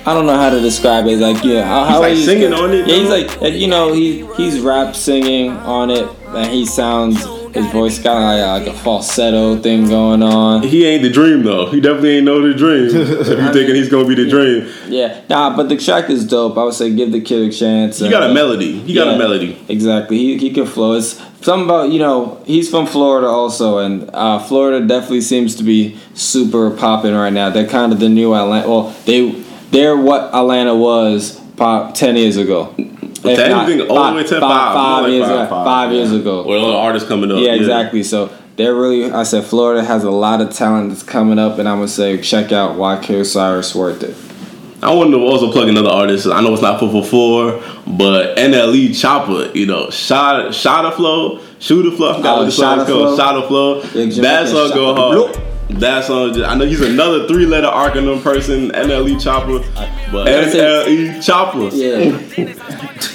I 0.06 0.12
don't 0.12 0.26
know 0.26 0.36
how 0.36 0.50
to 0.50 0.60
describe 0.60 1.06
it. 1.06 1.12
It's 1.12 1.22
like 1.22 1.42
yeah, 1.44 1.64
how, 1.64 1.84
how 1.84 2.00
like 2.00 2.14
he- 2.14 2.24
singing 2.24 2.52
on 2.52 2.72
it, 2.72 2.86
Yeah, 2.86 2.94
he's 2.96 3.08
like 3.08 3.42
uh, 3.42 3.46
you 3.46 3.68
know 3.68 3.92
he 3.92 4.26
he's 4.36 4.60
rap 4.60 4.94
singing 4.94 5.50
on 5.50 5.90
it, 5.90 6.06
and 6.28 6.50
he 6.52 6.66
sounds 6.66 7.24
his 7.54 7.66
voice 7.70 8.00
got 8.00 8.20
like, 8.20 8.66
like 8.66 8.74
a 8.74 8.76
falsetto 8.76 9.56
thing 9.62 9.88
going 9.88 10.22
on. 10.22 10.62
He 10.64 10.84
ain't 10.86 11.02
the 11.04 11.10
dream 11.10 11.42
though. 11.42 11.70
He 11.70 11.80
definitely 11.80 12.16
ain't 12.16 12.24
know 12.26 12.46
the 12.46 12.52
dream. 12.52 12.86
if 12.94 13.28
you're 13.28 13.52
thinking 13.52 13.76
he's 13.76 13.88
gonna 13.88 14.06
be 14.06 14.14
the 14.16 14.28
dream, 14.28 14.68
Yeah, 14.88 15.22
nah, 15.30 15.56
but 15.56 15.68
the 15.68 15.76
track 15.76 16.10
is 16.10 16.26
dope. 16.26 16.58
I 16.58 16.64
would 16.64 16.74
say 16.74 16.92
give 16.94 17.12
the 17.12 17.20
kid 17.20 17.48
a 17.48 17.52
chance. 17.52 17.98
he 18.00 18.10
got 18.10 18.28
a 18.28 18.34
melody. 18.34 18.80
He 18.80 18.92
got 18.92 19.08
a 19.08 19.16
melody. 19.16 19.64
Exactly, 19.68 20.18
he 20.18 20.36
he 20.38 20.50
can 20.50 20.66
flow. 20.66 20.92
It's 20.94 21.18
something 21.40 21.64
about 21.64 21.90
you 21.90 21.98
know 21.98 22.42
he's 22.44 22.68
from 22.68 22.86
Florida 22.86 23.28
also, 23.28 23.78
and 23.78 24.10
uh, 24.12 24.38
Florida 24.40 24.84
definitely 24.86 25.20
seems 25.22 25.54
to 25.54 25.62
be 25.62 25.98
super 26.14 26.70
popping 26.70 27.14
right 27.14 27.32
now. 27.32 27.48
They're 27.50 27.68
kind 27.68 27.92
of 27.92 28.00
the 28.00 28.08
new 28.08 28.34
Atlanta. 28.34 28.68
Well, 28.68 28.94
they 29.06 29.43
they're 29.74 29.96
what 29.96 30.32
Atlanta 30.34 30.74
was 30.74 31.38
pop 31.56 31.94
ten 31.94 32.16
years 32.16 32.36
ago. 32.36 32.74
If 32.78 33.22
that 33.38 33.48
not, 33.50 33.90
all 33.90 34.10
the 34.10 34.16
way 34.16 34.22
to 34.24 34.40
five, 34.40 34.74
five, 34.74 35.08
years 35.10 35.26
five, 35.26 35.32
ago. 35.32 35.48
five, 35.48 35.64
Five 35.66 35.90
yeah. 35.92 35.96
years 35.98 36.12
ago. 36.12 36.44
Or 36.44 36.56
other 36.58 36.76
artists 36.76 37.08
coming 37.08 37.30
up. 37.30 37.38
Yeah, 37.38 37.54
exactly. 37.54 38.02
So 38.02 38.30
they're 38.56 38.74
really. 38.74 39.10
I 39.10 39.22
said 39.22 39.44
Florida 39.44 39.82
has 39.82 40.04
a 40.04 40.10
lot 40.10 40.40
of 40.40 40.50
talent 40.52 40.90
that's 40.90 41.02
coming 41.02 41.38
up, 41.38 41.58
and 41.58 41.68
I'm 41.68 41.78
gonna 41.78 41.88
say 41.88 42.20
check 42.20 42.52
out 42.52 42.76
YK 42.76 43.20
Osiris 43.20 43.74
worth 43.74 44.02
it. 44.02 44.14
I 44.82 44.92
wanted 44.92 45.12
to 45.12 45.22
also 45.22 45.50
plug 45.50 45.68
another 45.68 45.88
artist. 45.88 46.26
I 46.26 46.42
know 46.42 46.52
it's 46.52 46.60
not 46.60 46.78
four 46.78 46.90
for 46.90 47.02
four, 47.02 47.62
but 47.86 48.36
NLE 48.36 48.94
Chopper, 48.94 49.50
you 49.56 49.64
know, 49.64 49.88
shot 49.88 50.54
Shotta 50.54 50.90
Flow, 50.94 51.40
shoot 51.58 51.86
a 51.90 51.96
flow. 51.96 52.12
I 52.12 52.16
forgot 52.18 52.34
Oh, 52.36 52.38
what 52.40 52.44
the 52.44 52.52
song 52.52 52.80
is 52.80 52.86
Shot 52.86 52.90
a 52.90 52.92
called. 52.92 53.16
Flow? 53.16 53.16
Shotta 53.16 53.48
Flow. 53.48 54.02
Yeah, 54.04 54.22
that 54.22 54.48
song 54.48 54.70
go 54.74 54.94
hard. 54.94 55.53
That 55.70 56.04
song, 56.04 56.34
just, 56.34 56.48
I 56.48 56.54
know 56.54 56.66
he's 56.66 56.80
another 56.80 57.26
three 57.26 57.46
letter 57.46 57.66
acronym 57.68 58.22
person. 58.22 58.70
NLE 58.70 59.20
Chopper, 59.22 59.58
NLE 60.12 61.24
Chopper. 61.24 61.74
Yeah. 61.74 62.60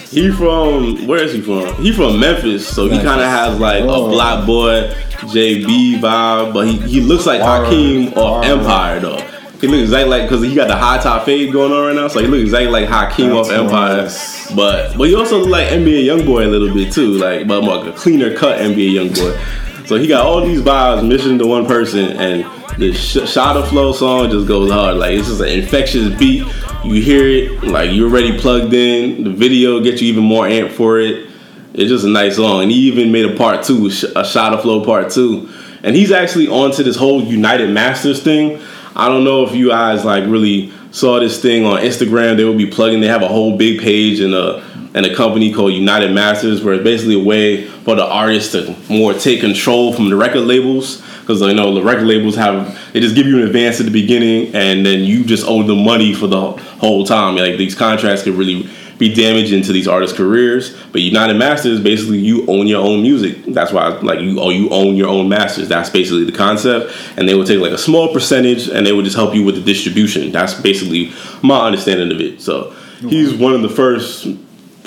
He 0.10 0.32
from 0.32 1.06
where 1.06 1.22
is 1.24 1.34
he 1.34 1.42
from? 1.42 1.76
He 1.84 1.92
from 1.94 2.20
Memphis, 2.20 2.68
so 2.68 2.90
he 2.90 2.98
kind 2.98 3.22
of 3.22 3.28
has 3.28 3.60
like 3.60 3.84
Oh. 3.84 4.10
a 4.10 4.14
BlocBoy 4.16 4.92
JB 5.32 6.00
vibe, 6.00 6.52
but 6.52 6.66
he, 6.68 6.80
he 6.80 7.00
looks 7.02 7.28
like 7.28 7.42
Word. 7.42 7.66
Hakeem 7.66 8.18
or. 8.18 8.44
Empire 8.44 9.00
though. 9.00 9.18
He 9.62 9.68
looks 9.68 9.84
exactly 9.84 10.10
like 10.10 10.24
because 10.24 10.42
he 10.44 10.56
got 10.56 10.68
the 10.68 10.76
high 10.76 10.98
top 10.98 11.26
fade 11.26 11.54
going 11.54 11.72
on 11.72 11.86
right 11.86 11.96
now, 11.96 12.08
so 12.08 12.22
he 12.22 12.26
looks 12.28 12.42
exactly 12.42 12.72
like 12.72 12.88
Hakeem 12.90 13.30
That's 13.30 13.50
off 13.50 13.54
Empire. 13.56 13.98
nice. 13.98 14.52
But 14.56 14.98
but 14.98 15.10
he 15.10 15.14
also 15.16 15.38
look 15.42 15.50
like 15.50 15.68
NBA 15.68 16.06
YoungBoy 16.06 16.44
a 16.46 16.48
little 16.48 16.74
bit 16.74 16.92
too, 16.92 17.12
like 17.14 17.48
but 17.48 17.62
more 17.64 17.78
like 17.78 17.94
a 17.94 17.96
cleaner 17.96 18.36
cut 18.36 18.58
NBA 18.58 18.94
YoungBoy. 19.12 19.69
So 19.90 19.96
he 19.96 20.06
got 20.06 20.24
all 20.24 20.46
these 20.46 20.62
vibes 20.62 21.04
mission 21.04 21.40
to 21.40 21.48
one 21.48 21.66
person, 21.66 22.12
and 22.12 22.46
the 22.78 22.94
sh- 22.94 23.16
of 23.16 23.68
flow 23.70 23.92
song 23.92 24.30
just 24.30 24.48
goes 24.48 24.70
hard. 24.70 24.98
Like 24.98 25.14
it's 25.14 25.28
just 25.28 25.42
an 25.42 25.48
infectious 25.48 26.16
beat. 26.20 26.46
You 26.84 27.02
hear 27.02 27.28
it, 27.28 27.64
like 27.64 27.90
you're 27.92 28.08
already 28.08 28.38
plugged 28.38 28.72
in. 28.72 29.24
The 29.24 29.32
video 29.32 29.80
gets 29.80 30.00
you 30.00 30.10
even 30.10 30.24
more 30.24 30.46
amped 30.46 30.74
for 30.74 31.00
it. 31.00 31.28
It's 31.74 31.90
just 31.90 32.06
a 32.06 32.08
nice 32.08 32.36
song, 32.36 32.62
and 32.62 32.70
he 32.70 32.78
even 32.82 33.12
made 33.12 33.26
a 33.26 33.36
part 33.36 33.64
two, 33.64 33.90
a 34.16 34.20
of 34.20 34.62
flow 34.62 34.86
part 34.86 35.12
two. 35.12 35.50
And 35.82 35.96
he's 35.96 36.12
actually 36.12 36.50
onto 36.50 36.84
this 36.84 36.96
whole 36.96 37.24
United 37.24 37.72
Masters 37.72 38.22
thing. 38.22 38.62
I 38.96 39.08
don't 39.08 39.24
know 39.24 39.44
if 39.44 39.56
you 39.56 39.70
guys 39.70 40.06
like 40.06 40.24
really 40.26 40.72
saw 40.92 41.20
this 41.20 41.42
thing 41.42 41.66
on 41.66 41.80
Instagram. 41.80 42.38
They 42.38 42.44
will 42.44 42.54
be 42.56 42.70
plugging. 42.70 43.02
They 43.02 43.08
have 43.08 43.24
a 43.24 43.28
whole 43.28 43.58
big 43.58 43.80
page 43.80 44.20
and 44.20 44.36
a 44.36 44.62
and 44.94 45.06
a 45.06 45.16
company 45.16 45.54
called 45.54 45.74
United 45.74 46.12
Masters, 46.12 46.64
where 46.64 46.74
it's 46.74 46.84
basically 46.84 47.22
a 47.22 47.24
way 47.24 47.66
for 47.66 47.96
the 47.96 48.06
artists 48.06 48.52
to 48.54 48.76
more 48.90 49.14
take 49.14 49.40
control 49.40 49.94
from 49.94 50.10
the 50.10 50.16
record 50.16 50.42
labels. 50.42 51.04
Because 51.22 51.42
you 51.42 51.54
know 51.54 51.76
the 51.76 51.84
record 51.84 52.08
labels 52.08 52.36
have 52.36 52.92
they 52.92 53.00
just 53.00 53.16
give 53.16 53.28
you 53.28 53.38
an 53.38 53.48
advance 53.48 53.80
at 53.80 53.86
the 53.86 53.92
beginning, 53.92 54.56
and 54.56 54.86
then 54.86 55.02
you 55.02 55.24
just 55.24 55.46
owe 55.48 55.64
them 55.64 55.84
money 55.84 56.14
for 56.14 56.28
the 56.28 56.52
whole 56.52 57.06
time. 57.06 57.36
Like 57.36 57.58
these 57.58 57.76
contracts 57.76 58.24
could 58.24 58.34
really 58.34 58.68
be 58.98 59.14
damaging 59.14 59.64
to 59.64 59.72
these 59.72 59.88
artists' 59.88 60.16
careers. 60.16 60.76
But 60.92 61.02
United 61.02 61.36
Masters, 61.36 61.80
basically, 61.80 62.20
you 62.20 62.46
own 62.48 62.68
your 62.68 62.84
own 62.84 63.02
music. 63.02 63.46
That's 63.46 63.72
why, 63.72 63.88
like, 63.88 64.20
you 64.20 64.40
oh, 64.40 64.50
you 64.50 64.70
own 64.70 64.96
your 64.96 65.08
own 65.08 65.30
masters. 65.30 65.70
That's 65.70 65.90
basically 65.90 66.26
the 66.26 66.34
concept. 66.34 66.94
And 67.16 67.28
they 67.28 67.34
would 67.34 67.48
take 67.48 67.60
like 67.60 67.72
a 67.72 67.78
small 67.78 68.12
percentage, 68.12 68.68
and 68.68 68.86
they 68.86 68.92
would 68.92 69.06
just 69.06 69.16
help 69.16 69.34
you 69.34 69.44
with 69.44 69.56
the 69.56 69.62
distribution. 69.62 70.32
That's 70.32 70.54
basically 70.54 71.14
my 71.42 71.66
understanding 71.66 72.12
of 72.12 72.20
it. 72.20 72.42
So 72.42 72.72
he's 73.00 73.34
one 73.34 73.54
of 73.54 73.62
the 73.62 73.70
first 73.70 74.28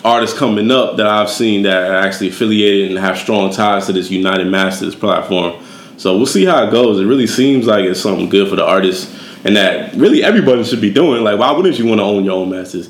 artists 0.04 0.36
coming 0.38 0.70
up 0.70 0.96
that 0.96 1.06
I've 1.06 1.30
seen 1.30 1.62
that 1.62 1.90
are 1.90 1.96
actually 1.96 2.28
affiliated 2.28 2.90
and 2.90 2.98
have 2.98 3.18
strong 3.18 3.52
ties 3.52 3.86
to 3.86 3.92
this 3.92 4.10
United 4.10 4.48
Masters 4.48 4.94
platform. 4.94 5.62
So 5.96 6.16
we'll 6.16 6.26
see 6.26 6.44
how 6.44 6.64
it 6.64 6.70
goes. 6.70 6.98
It 7.00 7.04
really 7.04 7.26
seems 7.26 7.66
like 7.66 7.84
it's 7.84 8.00
something 8.00 8.28
good 8.28 8.48
for 8.48 8.56
the 8.56 8.64
artists, 8.64 9.14
and 9.44 9.56
that 9.56 9.94
really 9.94 10.24
everybody 10.24 10.64
should 10.64 10.80
be 10.80 10.92
doing. 10.92 11.22
Like, 11.22 11.38
why 11.38 11.52
wouldn't 11.52 11.78
you 11.78 11.86
want 11.86 12.00
to 12.00 12.04
own 12.04 12.24
your 12.24 12.34
own 12.34 12.50
masters? 12.50 12.88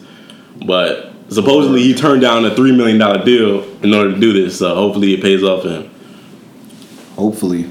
But 0.66 1.12
supposedly 1.28 1.82
he 1.82 1.94
turned 1.94 2.22
down 2.22 2.44
a 2.44 2.54
three 2.54 2.74
million 2.74 2.98
dollar 2.98 3.24
deal 3.24 3.64
in 3.82 3.92
order 3.92 4.12
to 4.12 4.20
do 4.20 4.32
this. 4.32 4.58
So 4.58 4.74
hopefully 4.74 5.14
it 5.14 5.22
pays 5.22 5.42
off 5.42 5.62
for 5.62 5.68
him. 5.68 5.90
Hopefully. 7.16 7.70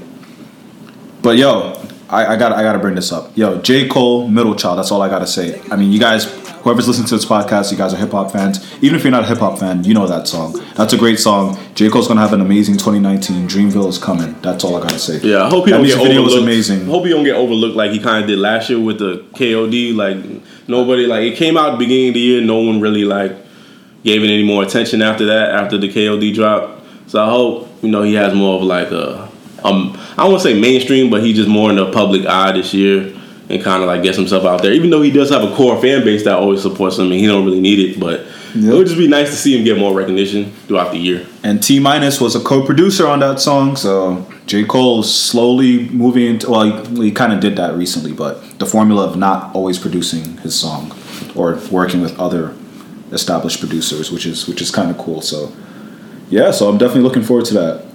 But 1.22 1.36
yo, 1.36 1.80
I, 2.08 2.34
I 2.34 2.36
got 2.36 2.52
I 2.52 2.62
gotta 2.62 2.78
bring 2.78 2.94
this 2.94 3.10
up. 3.10 3.36
Yo, 3.36 3.60
J. 3.62 3.88
Cole, 3.88 4.28
Middle 4.28 4.54
Child. 4.54 4.78
That's 4.78 4.90
all 4.90 5.02
I 5.02 5.08
gotta 5.08 5.26
say. 5.26 5.60
I 5.70 5.76
mean, 5.76 5.90
you 5.90 5.98
guys, 5.98 6.26
whoever's 6.62 6.86
listening 6.88 7.08
to 7.08 7.16
this 7.16 7.24
podcast, 7.24 7.70
you 7.70 7.76
guys 7.78 7.92
are 7.92 7.96
hip 7.96 8.10
hop 8.12 8.30
fans. 8.30 8.58
Even 8.82 8.96
if 8.96 9.02
you're 9.04 9.10
not 9.10 9.24
a 9.24 9.26
hip 9.26 9.38
hop 9.38 9.58
fan, 9.58 9.84
you 9.84 9.94
know 9.94 10.06
that 10.06 10.26
song. 10.28 10.52
That's 10.76 10.92
a 10.92 10.98
great 10.98 11.18
song. 11.18 11.58
J. 11.74 11.88
Cole's 11.90 12.08
gonna 12.08 12.20
have 12.20 12.32
an 12.32 12.40
amazing 12.40 12.76
2019. 12.76 13.48
Dreamville 13.48 13.88
is 13.88 13.98
coming. 13.98 14.34
That's 14.42 14.64
all 14.64 14.76
I 14.76 14.80
gotta 14.82 14.98
say. 14.98 15.18
Yeah, 15.22 15.44
I 15.44 15.48
hope 15.50 15.64
he 15.66 15.70
That 15.72 15.78
don't 15.78 15.86
get 15.86 15.98
video 15.98 16.22
was 16.22 16.32
overlooked. 16.34 16.42
amazing. 16.52 16.86
Hope 16.86 17.04
he 17.04 17.10
don't 17.10 17.24
get 17.24 17.36
overlooked 17.36 17.76
like 17.76 17.90
he 17.92 17.98
kind 18.00 18.22
of 18.22 18.28
did 18.28 18.38
last 18.38 18.70
year 18.70 18.80
with 18.80 18.98
the 18.98 19.24
KOD. 19.34 19.94
Like 19.94 20.16
nobody 20.68 21.06
like 21.06 21.22
it 21.24 21.36
came 21.36 21.56
out 21.56 21.78
beginning 21.78 22.08
of 22.08 22.14
the 22.14 22.20
year. 22.20 22.40
No 22.40 22.60
one 22.60 22.80
really 22.80 23.04
like 23.04 23.32
gave 24.04 24.22
it 24.24 24.28
any 24.28 24.44
more 24.44 24.62
attention 24.62 25.02
after 25.02 25.26
that. 25.26 25.50
After 25.50 25.78
the 25.78 25.88
KOD 25.88 26.34
drop, 26.34 26.80
so 27.06 27.22
I 27.24 27.28
hope 27.30 27.68
you 27.82 27.90
know 27.90 28.02
he 28.02 28.14
has 28.14 28.34
more 28.34 28.56
of 28.56 28.62
like 28.62 28.90
a 28.90 29.28
um 29.64 29.96
I 30.16 30.22
don't 30.24 30.32
want 30.32 30.42
to 30.42 30.48
say 30.52 30.60
mainstream, 30.60 31.10
but 31.10 31.22
he's 31.22 31.36
just 31.36 31.48
more 31.48 31.70
in 31.70 31.76
the 31.76 31.90
public 31.90 32.26
eye 32.26 32.52
this 32.52 32.72
year 32.74 33.14
and 33.48 33.62
kind 33.62 33.82
of 33.82 33.88
like 33.88 34.02
gets 34.02 34.16
himself 34.16 34.44
out 34.44 34.62
there. 34.62 34.72
Even 34.72 34.90
though 34.90 35.02
he 35.02 35.10
does 35.10 35.30
have 35.30 35.42
a 35.42 35.54
core 35.54 35.80
fan 35.80 36.04
base 36.04 36.24
that 36.24 36.34
always 36.34 36.62
supports 36.62 36.98
him, 36.98 37.06
and 37.06 37.14
he 37.14 37.26
don't 37.26 37.44
really 37.44 37.60
need 37.60 37.78
it, 37.78 38.00
but 38.00 38.26
it 38.54 38.72
would 38.72 38.86
just 38.86 38.98
be 38.98 39.08
nice 39.08 39.30
to 39.30 39.36
see 39.36 39.56
him 39.56 39.64
get 39.64 39.78
more 39.78 39.94
recognition 39.94 40.52
throughout 40.66 40.92
the 40.92 40.98
year. 40.98 41.26
And 41.42 41.62
T 41.62 41.80
Minus 41.80 42.20
was 42.20 42.36
a 42.36 42.40
co-producer 42.40 43.06
on 43.06 43.20
that 43.20 43.40
song, 43.40 43.76
so 43.76 44.26
J. 44.46 44.64
Cole's 44.64 45.12
slowly 45.12 45.88
moving 45.88 46.26
into. 46.26 46.50
Well, 46.50 46.84
he, 46.84 47.04
he 47.04 47.12
kind 47.12 47.32
of 47.32 47.40
did 47.40 47.56
that 47.56 47.74
recently, 47.74 48.12
but 48.12 48.58
the 48.58 48.66
formula 48.66 49.06
of 49.06 49.16
not 49.16 49.54
always 49.54 49.78
producing 49.78 50.36
his 50.38 50.54
song 50.58 50.92
or 51.34 51.58
working 51.70 52.02
with 52.02 52.18
other 52.20 52.54
established 53.10 53.60
producers, 53.60 54.10
which 54.10 54.26
is 54.26 54.46
which 54.46 54.60
is 54.60 54.70
kind 54.70 54.90
of 54.90 54.98
cool. 54.98 55.22
So 55.22 55.52
yeah, 56.28 56.50
so 56.50 56.68
I'm 56.68 56.78
definitely 56.78 57.02
looking 57.02 57.22
forward 57.22 57.46
to 57.46 57.54
that. 57.54 57.86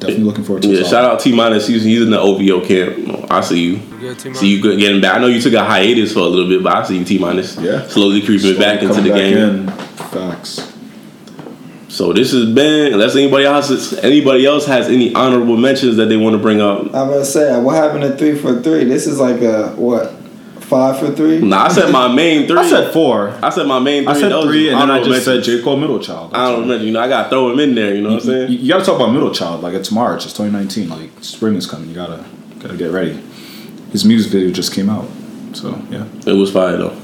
Definitely 0.00 0.24
looking 0.24 0.44
forward 0.44 0.62
to 0.62 0.68
Yeah, 0.70 0.82
shout 0.82 1.04
out 1.04 1.20
T 1.20 1.34
minus. 1.34 1.66
He's, 1.66 1.84
he's 1.84 2.00
in 2.00 2.10
the 2.10 2.18
OVO 2.18 2.64
camp. 2.66 3.30
I 3.30 3.42
see 3.42 3.60
you. 3.60 3.76
Good 4.00 4.18
team. 4.18 4.34
See 4.34 4.48
you 4.56 4.62
good- 4.62 4.78
getting 4.78 5.00
back. 5.02 5.16
I 5.16 5.20
know 5.20 5.26
you 5.26 5.40
took 5.42 5.52
a 5.52 5.62
hiatus 5.62 6.14
for 6.14 6.20
a 6.20 6.26
little 6.26 6.48
bit, 6.48 6.62
but 6.62 6.74
I 6.74 6.84
see 6.86 6.98
you 6.98 7.04
T 7.04 7.18
minus. 7.18 7.56
Yeah. 7.58 7.86
Slowly 7.86 8.22
creeping 8.22 8.58
back 8.58 8.80
into 8.82 8.94
the 9.00 9.10
back 9.10 9.18
game. 9.18 9.36
in. 9.36 9.66
Facts. 9.68 10.72
So 11.88 12.12
this 12.14 12.32
has 12.32 12.46
been. 12.54 12.94
Unless 12.94 13.14
anybody 13.16 13.44
else, 13.44 13.92
anybody 13.98 14.46
else 14.46 14.64
has 14.66 14.88
any 14.88 15.14
honorable 15.14 15.56
mentions 15.58 15.96
that 15.96 16.06
they 16.06 16.16
want 16.16 16.34
to 16.34 16.38
bring 16.38 16.60
up. 16.62 16.86
I'm 16.86 17.10
gonna 17.10 17.24
say, 17.24 17.60
what 17.60 17.74
happened 17.76 18.02
to 18.02 18.16
three 18.16 18.36
for 18.38 18.62
three? 18.62 18.84
This 18.84 19.06
is 19.06 19.20
like 19.20 19.42
a 19.42 19.70
what, 19.76 20.14
five 20.70 20.98
for 20.98 21.10
three? 21.10 21.38
Nah, 21.40 21.64
I 21.64 21.68
said 21.68 21.90
my 21.90 22.08
main 22.08 22.46
three. 22.46 22.58
I 22.58 22.70
said 22.70 22.92
four. 22.92 23.36
I 23.42 23.50
said 23.50 23.66
my 23.66 23.80
main 23.80 24.04
three. 24.04 24.12
I 24.12 24.20
said 24.20 24.32
Those 24.32 24.44
three, 24.44 24.68
and 24.70 24.80
then 24.80 24.90
I 24.90 24.94
honorable 24.94 25.12
just 25.12 25.24
said. 25.24 25.42
J. 25.42 25.60
Cole 25.62 25.76
Middle 25.76 25.98
Child. 25.98 26.32
I 26.32 26.50
don't 26.50 26.62
remember. 26.62 26.84
You 26.84 26.92
know, 26.92 27.00
I 27.00 27.08
gotta 27.08 27.28
throw 27.28 27.50
him 27.52 27.60
in 27.60 27.74
there. 27.74 27.94
You 27.94 28.02
know 28.02 28.10
what 28.10 28.22
I'm 28.22 28.26
saying? 28.26 28.52
you 28.52 28.68
gotta 28.68 28.84
talk 28.84 28.96
about 28.96 29.12
Middle 29.12 29.34
Child. 29.34 29.62
Like 29.62 29.74
it's 29.74 29.90
March, 29.90 30.24
it's 30.24 30.32
2019. 30.34 30.88
Like 30.88 31.10
spring 31.20 31.56
is 31.56 31.66
coming. 31.66 31.88
You 31.88 31.94
gotta 31.94 32.24
gotta 32.60 32.76
get 32.76 32.92
ready. 32.92 33.20
His 33.90 34.04
music 34.04 34.32
video 34.32 34.50
just 34.52 34.72
came 34.72 34.88
out, 34.88 35.06
so 35.52 35.76
yeah. 35.90 36.06
It 36.26 36.34
was 36.34 36.52
fire 36.52 36.76
though. 36.78 36.96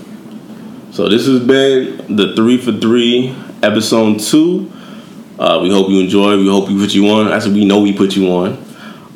So 0.92 1.08
this 1.08 1.26
has 1.26 1.40
been 1.40 2.16
the 2.16 2.34
three 2.36 2.56
for 2.58 2.72
three 2.72 3.36
episode 3.62 4.20
two. 4.20 4.72
Uh, 5.38 5.58
we 5.62 5.70
hope 5.70 5.90
you 5.90 6.00
enjoy. 6.00 6.38
We 6.38 6.48
hope 6.48 6.68
we 6.68 6.78
put 6.78 6.94
you 6.94 7.08
on. 7.08 7.30
Actually, 7.32 7.60
we 7.60 7.64
know 7.66 7.80
we 7.80 7.92
put 7.92 8.16
you 8.16 8.28
on. 8.28 8.52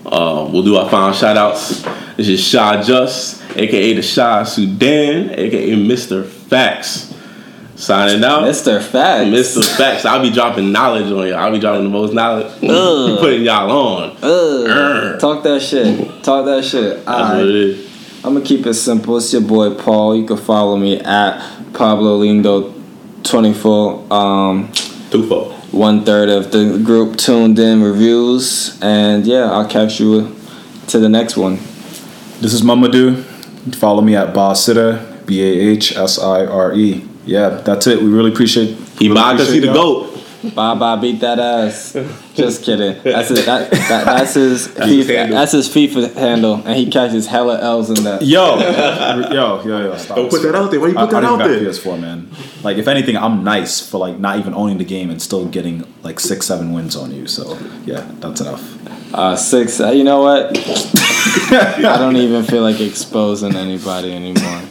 Uh, 0.04 0.48
we'll 0.52 0.62
do 0.62 0.76
our 0.76 0.90
final 0.90 1.12
shout 1.12 1.36
outs. 1.36 1.82
This 2.16 2.28
is 2.28 2.44
Shah 2.44 2.82
Just, 2.82 3.39
aka 3.56 3.94
the 3.94 4.02
Shah 4.02 4.44
Sudan, 4.44 5.30
aka 5.30 5.72
Mr. 5.76 6.24
Facts. 6.24 7.14
Signing 7.76 8.22
out. 8.22 8.42
Mr. 8.42 8.82
Facts. 8.82 9.30
Mr. 9.30 9.76
Facts. 9.76 10.04
I'll 10.04 10.20
be 10.20 10.30
dropping 10.30 10.70
knowledge 10.70 11.10
on 11.10 11.26
you. 11.26 11.32
I'll 11.32 11.50
be 11.50 11.58
dropping 11.58 11.84
the 11.84 11.88
most 11.88 12.12
knowledge. 12.12 12.52
Ugh. 12.62 13.18
putting 13.20 13.42
y'all 13.42 13.70
on. 13.70 14.16
Ugh. 14.22 15.18
Talk 15.18 15.42
that 15.44 15.62
shit. 15.62 16.22
Talk 16.22 16.44
that 16.44 16.62
shit. 16.62 17.04
That's 17.06 17.06
what 17.06 17.46
it 17.46 17.76
Alright. 17.76 17.90
I'm 18.22 18.34
gonna 18.34 18.44
keep 18.44 18.66
it 18.66 18.74
simple. 18.74 19.16
It's 19.16 19.32
your 19.32 19.40
boy 19.40 19.74
Paul. 19.74 20.14
You 20.14 20.26
can 20.26 20.36
follow 20.36 20.76
me 20.76 21.00
at 21.00 21.40
Pablo 21.72 22.20
Lindo 22.20 22.74
24. 23.24 24.12
Um, 24.12 24.68
Tufo. 25.10 25.52
one 25.72 26.04
third 26.04 26.28
of 26.28 26.52
the 26.52 26.78
group 26.84 27.16
tuned 27.16 27.58
in 27.58 27.82
reviews, 27.82 28.78
and 28.82 29.26
yeah, 29.26 29.50
I'll 29.50 29.66
catch 29.66 29.98
you 30.00 30.36
to 30.88 30.98
the 30.98 31.08
next 31.08 31.38
one. 31.38 31.56
This 32.40 32.52
is 32.52 32.60
Mamadou. 32.60 33.29
Follow 33.72 34.02
me 34.02 34.16
at 34.16 34.34
Bahsire, 34.34 35.26
B 35.26 35.42
A 35.42 35.70
H 35.72 35.96
S 35.96 36.18
I 36.18 36.46
R 36.46 36.74
E. 36.74 37.06
Yeah, 37.26 37.48
that's 37.50 37.86
it. 37.86 38.02
We 38.02 38.08
really 38.08 38.32
appreciate. 38.32 38.76
He 38.98 39.08
really 39.08 39.14
bought 39.14 39.36
because 39.36 39.52
he 39.52 39.60
the. 39.60 39.72
GOAT. 39.72 40.09
Bye 40.42 40.74
bye, 40.74 40.96
beat 40.96 41.20
that 41.20 41.38
ass. 41.38 41.92
Just 42.34 42.62
kidding. 42.64 43.02
That's 43.02 43.28
his, 43.28 43.44
that, 43.44 43.70
that, 43.70 44.04
that's 44.06 44.34
his 44.34 44.68
FIFA, 44.68 45.06
handle. 45.06 45.38
that's 45.38 45.52
his 45.52 45.68
FIFA 45.68 46.14
handle, 46.14 46.54
and 46.54 46.76
he 46.76 46.90
catches 46.90 47.26
hella 47.26 47.60
L's 47.60 47.90
in 47.90 48.04
that. 48.04 48.22
Yo, 48.22 48.58
yo, 48.58 49.62
yo, 49.62 49.80
yo! 49.90 49.96
Stop. 49.98 50.16
Don't 50.16 50.30
put 50.30 50.42
that 50.42 50.54
out 50.54 50.70
there. 50.70 50.80
Why 50.80 50.88
you 50.88 50.96
I, 50.96 51.02
put 51.02 51.10
that 51.10 51.16
I 51.18 51.20
don't 51.20 51.42
out 51.42 51.50
even 51.50 51.64
there? 51.64 51.72
got 51.72 51.80
PS4, 51.82 52.00
man. 52.00 52.30
Like, 52.62 52.78
if 52.78 52.88
anything, 52.88 53.16
I'm 53.18 53.44
nice 53.44 53.86
for 53.86 53.98
like 53.98 54.18
not 54.18 54.38
even 54.38 54.54
owning 54.54 54.78
the 54.78 54.84
game 54.84 55.10
and 55.10 55.20
still 55.20 55.46
getting 55.46 55.84
like 56.02 56.18
six, 56.18 56.46
seven 56.46 56.72
wins 56.72 56.96
on 56.96 57.10
you. 57.10 57.26
So 57.26 57.58
yeah, 57.84 58.10
that's 58.20 58.40
enough. 58.40 59.14
Uh, 59.14 59.36
six. 59.36 59.78
Uh, 59.80 59.90
you 59.90 60.04
know 60.04 60.22
what? 60.22 60.56
I 60.56 61.96
don't 61.98 62.16
even 62.16 62.44
feel 62.44 62.62
like 62.62 62.80
exposing 62.80 63.56
anybody 63.56 64.12
anymore. 64.14 64.62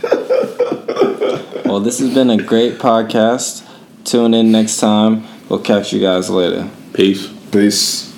Well, 1.65 1.79
this 1.79 1.99
has 1.99 2.11
been 2.13 2.31
a 2.31 2.37
great 2.41 2.79
podcast. 2.79 3.63
Tune 4.03 4.33
in 4.33 4.51
next 4.51 4.77
time. 4.77 5.25
We'll 5.49 5.59
catch 5.59 5.91
you 5.91 5.99
guys 5.99 6.29
later. 6.29 6.69
Peace. 6.93 7.27
Peace. 7.51 8.08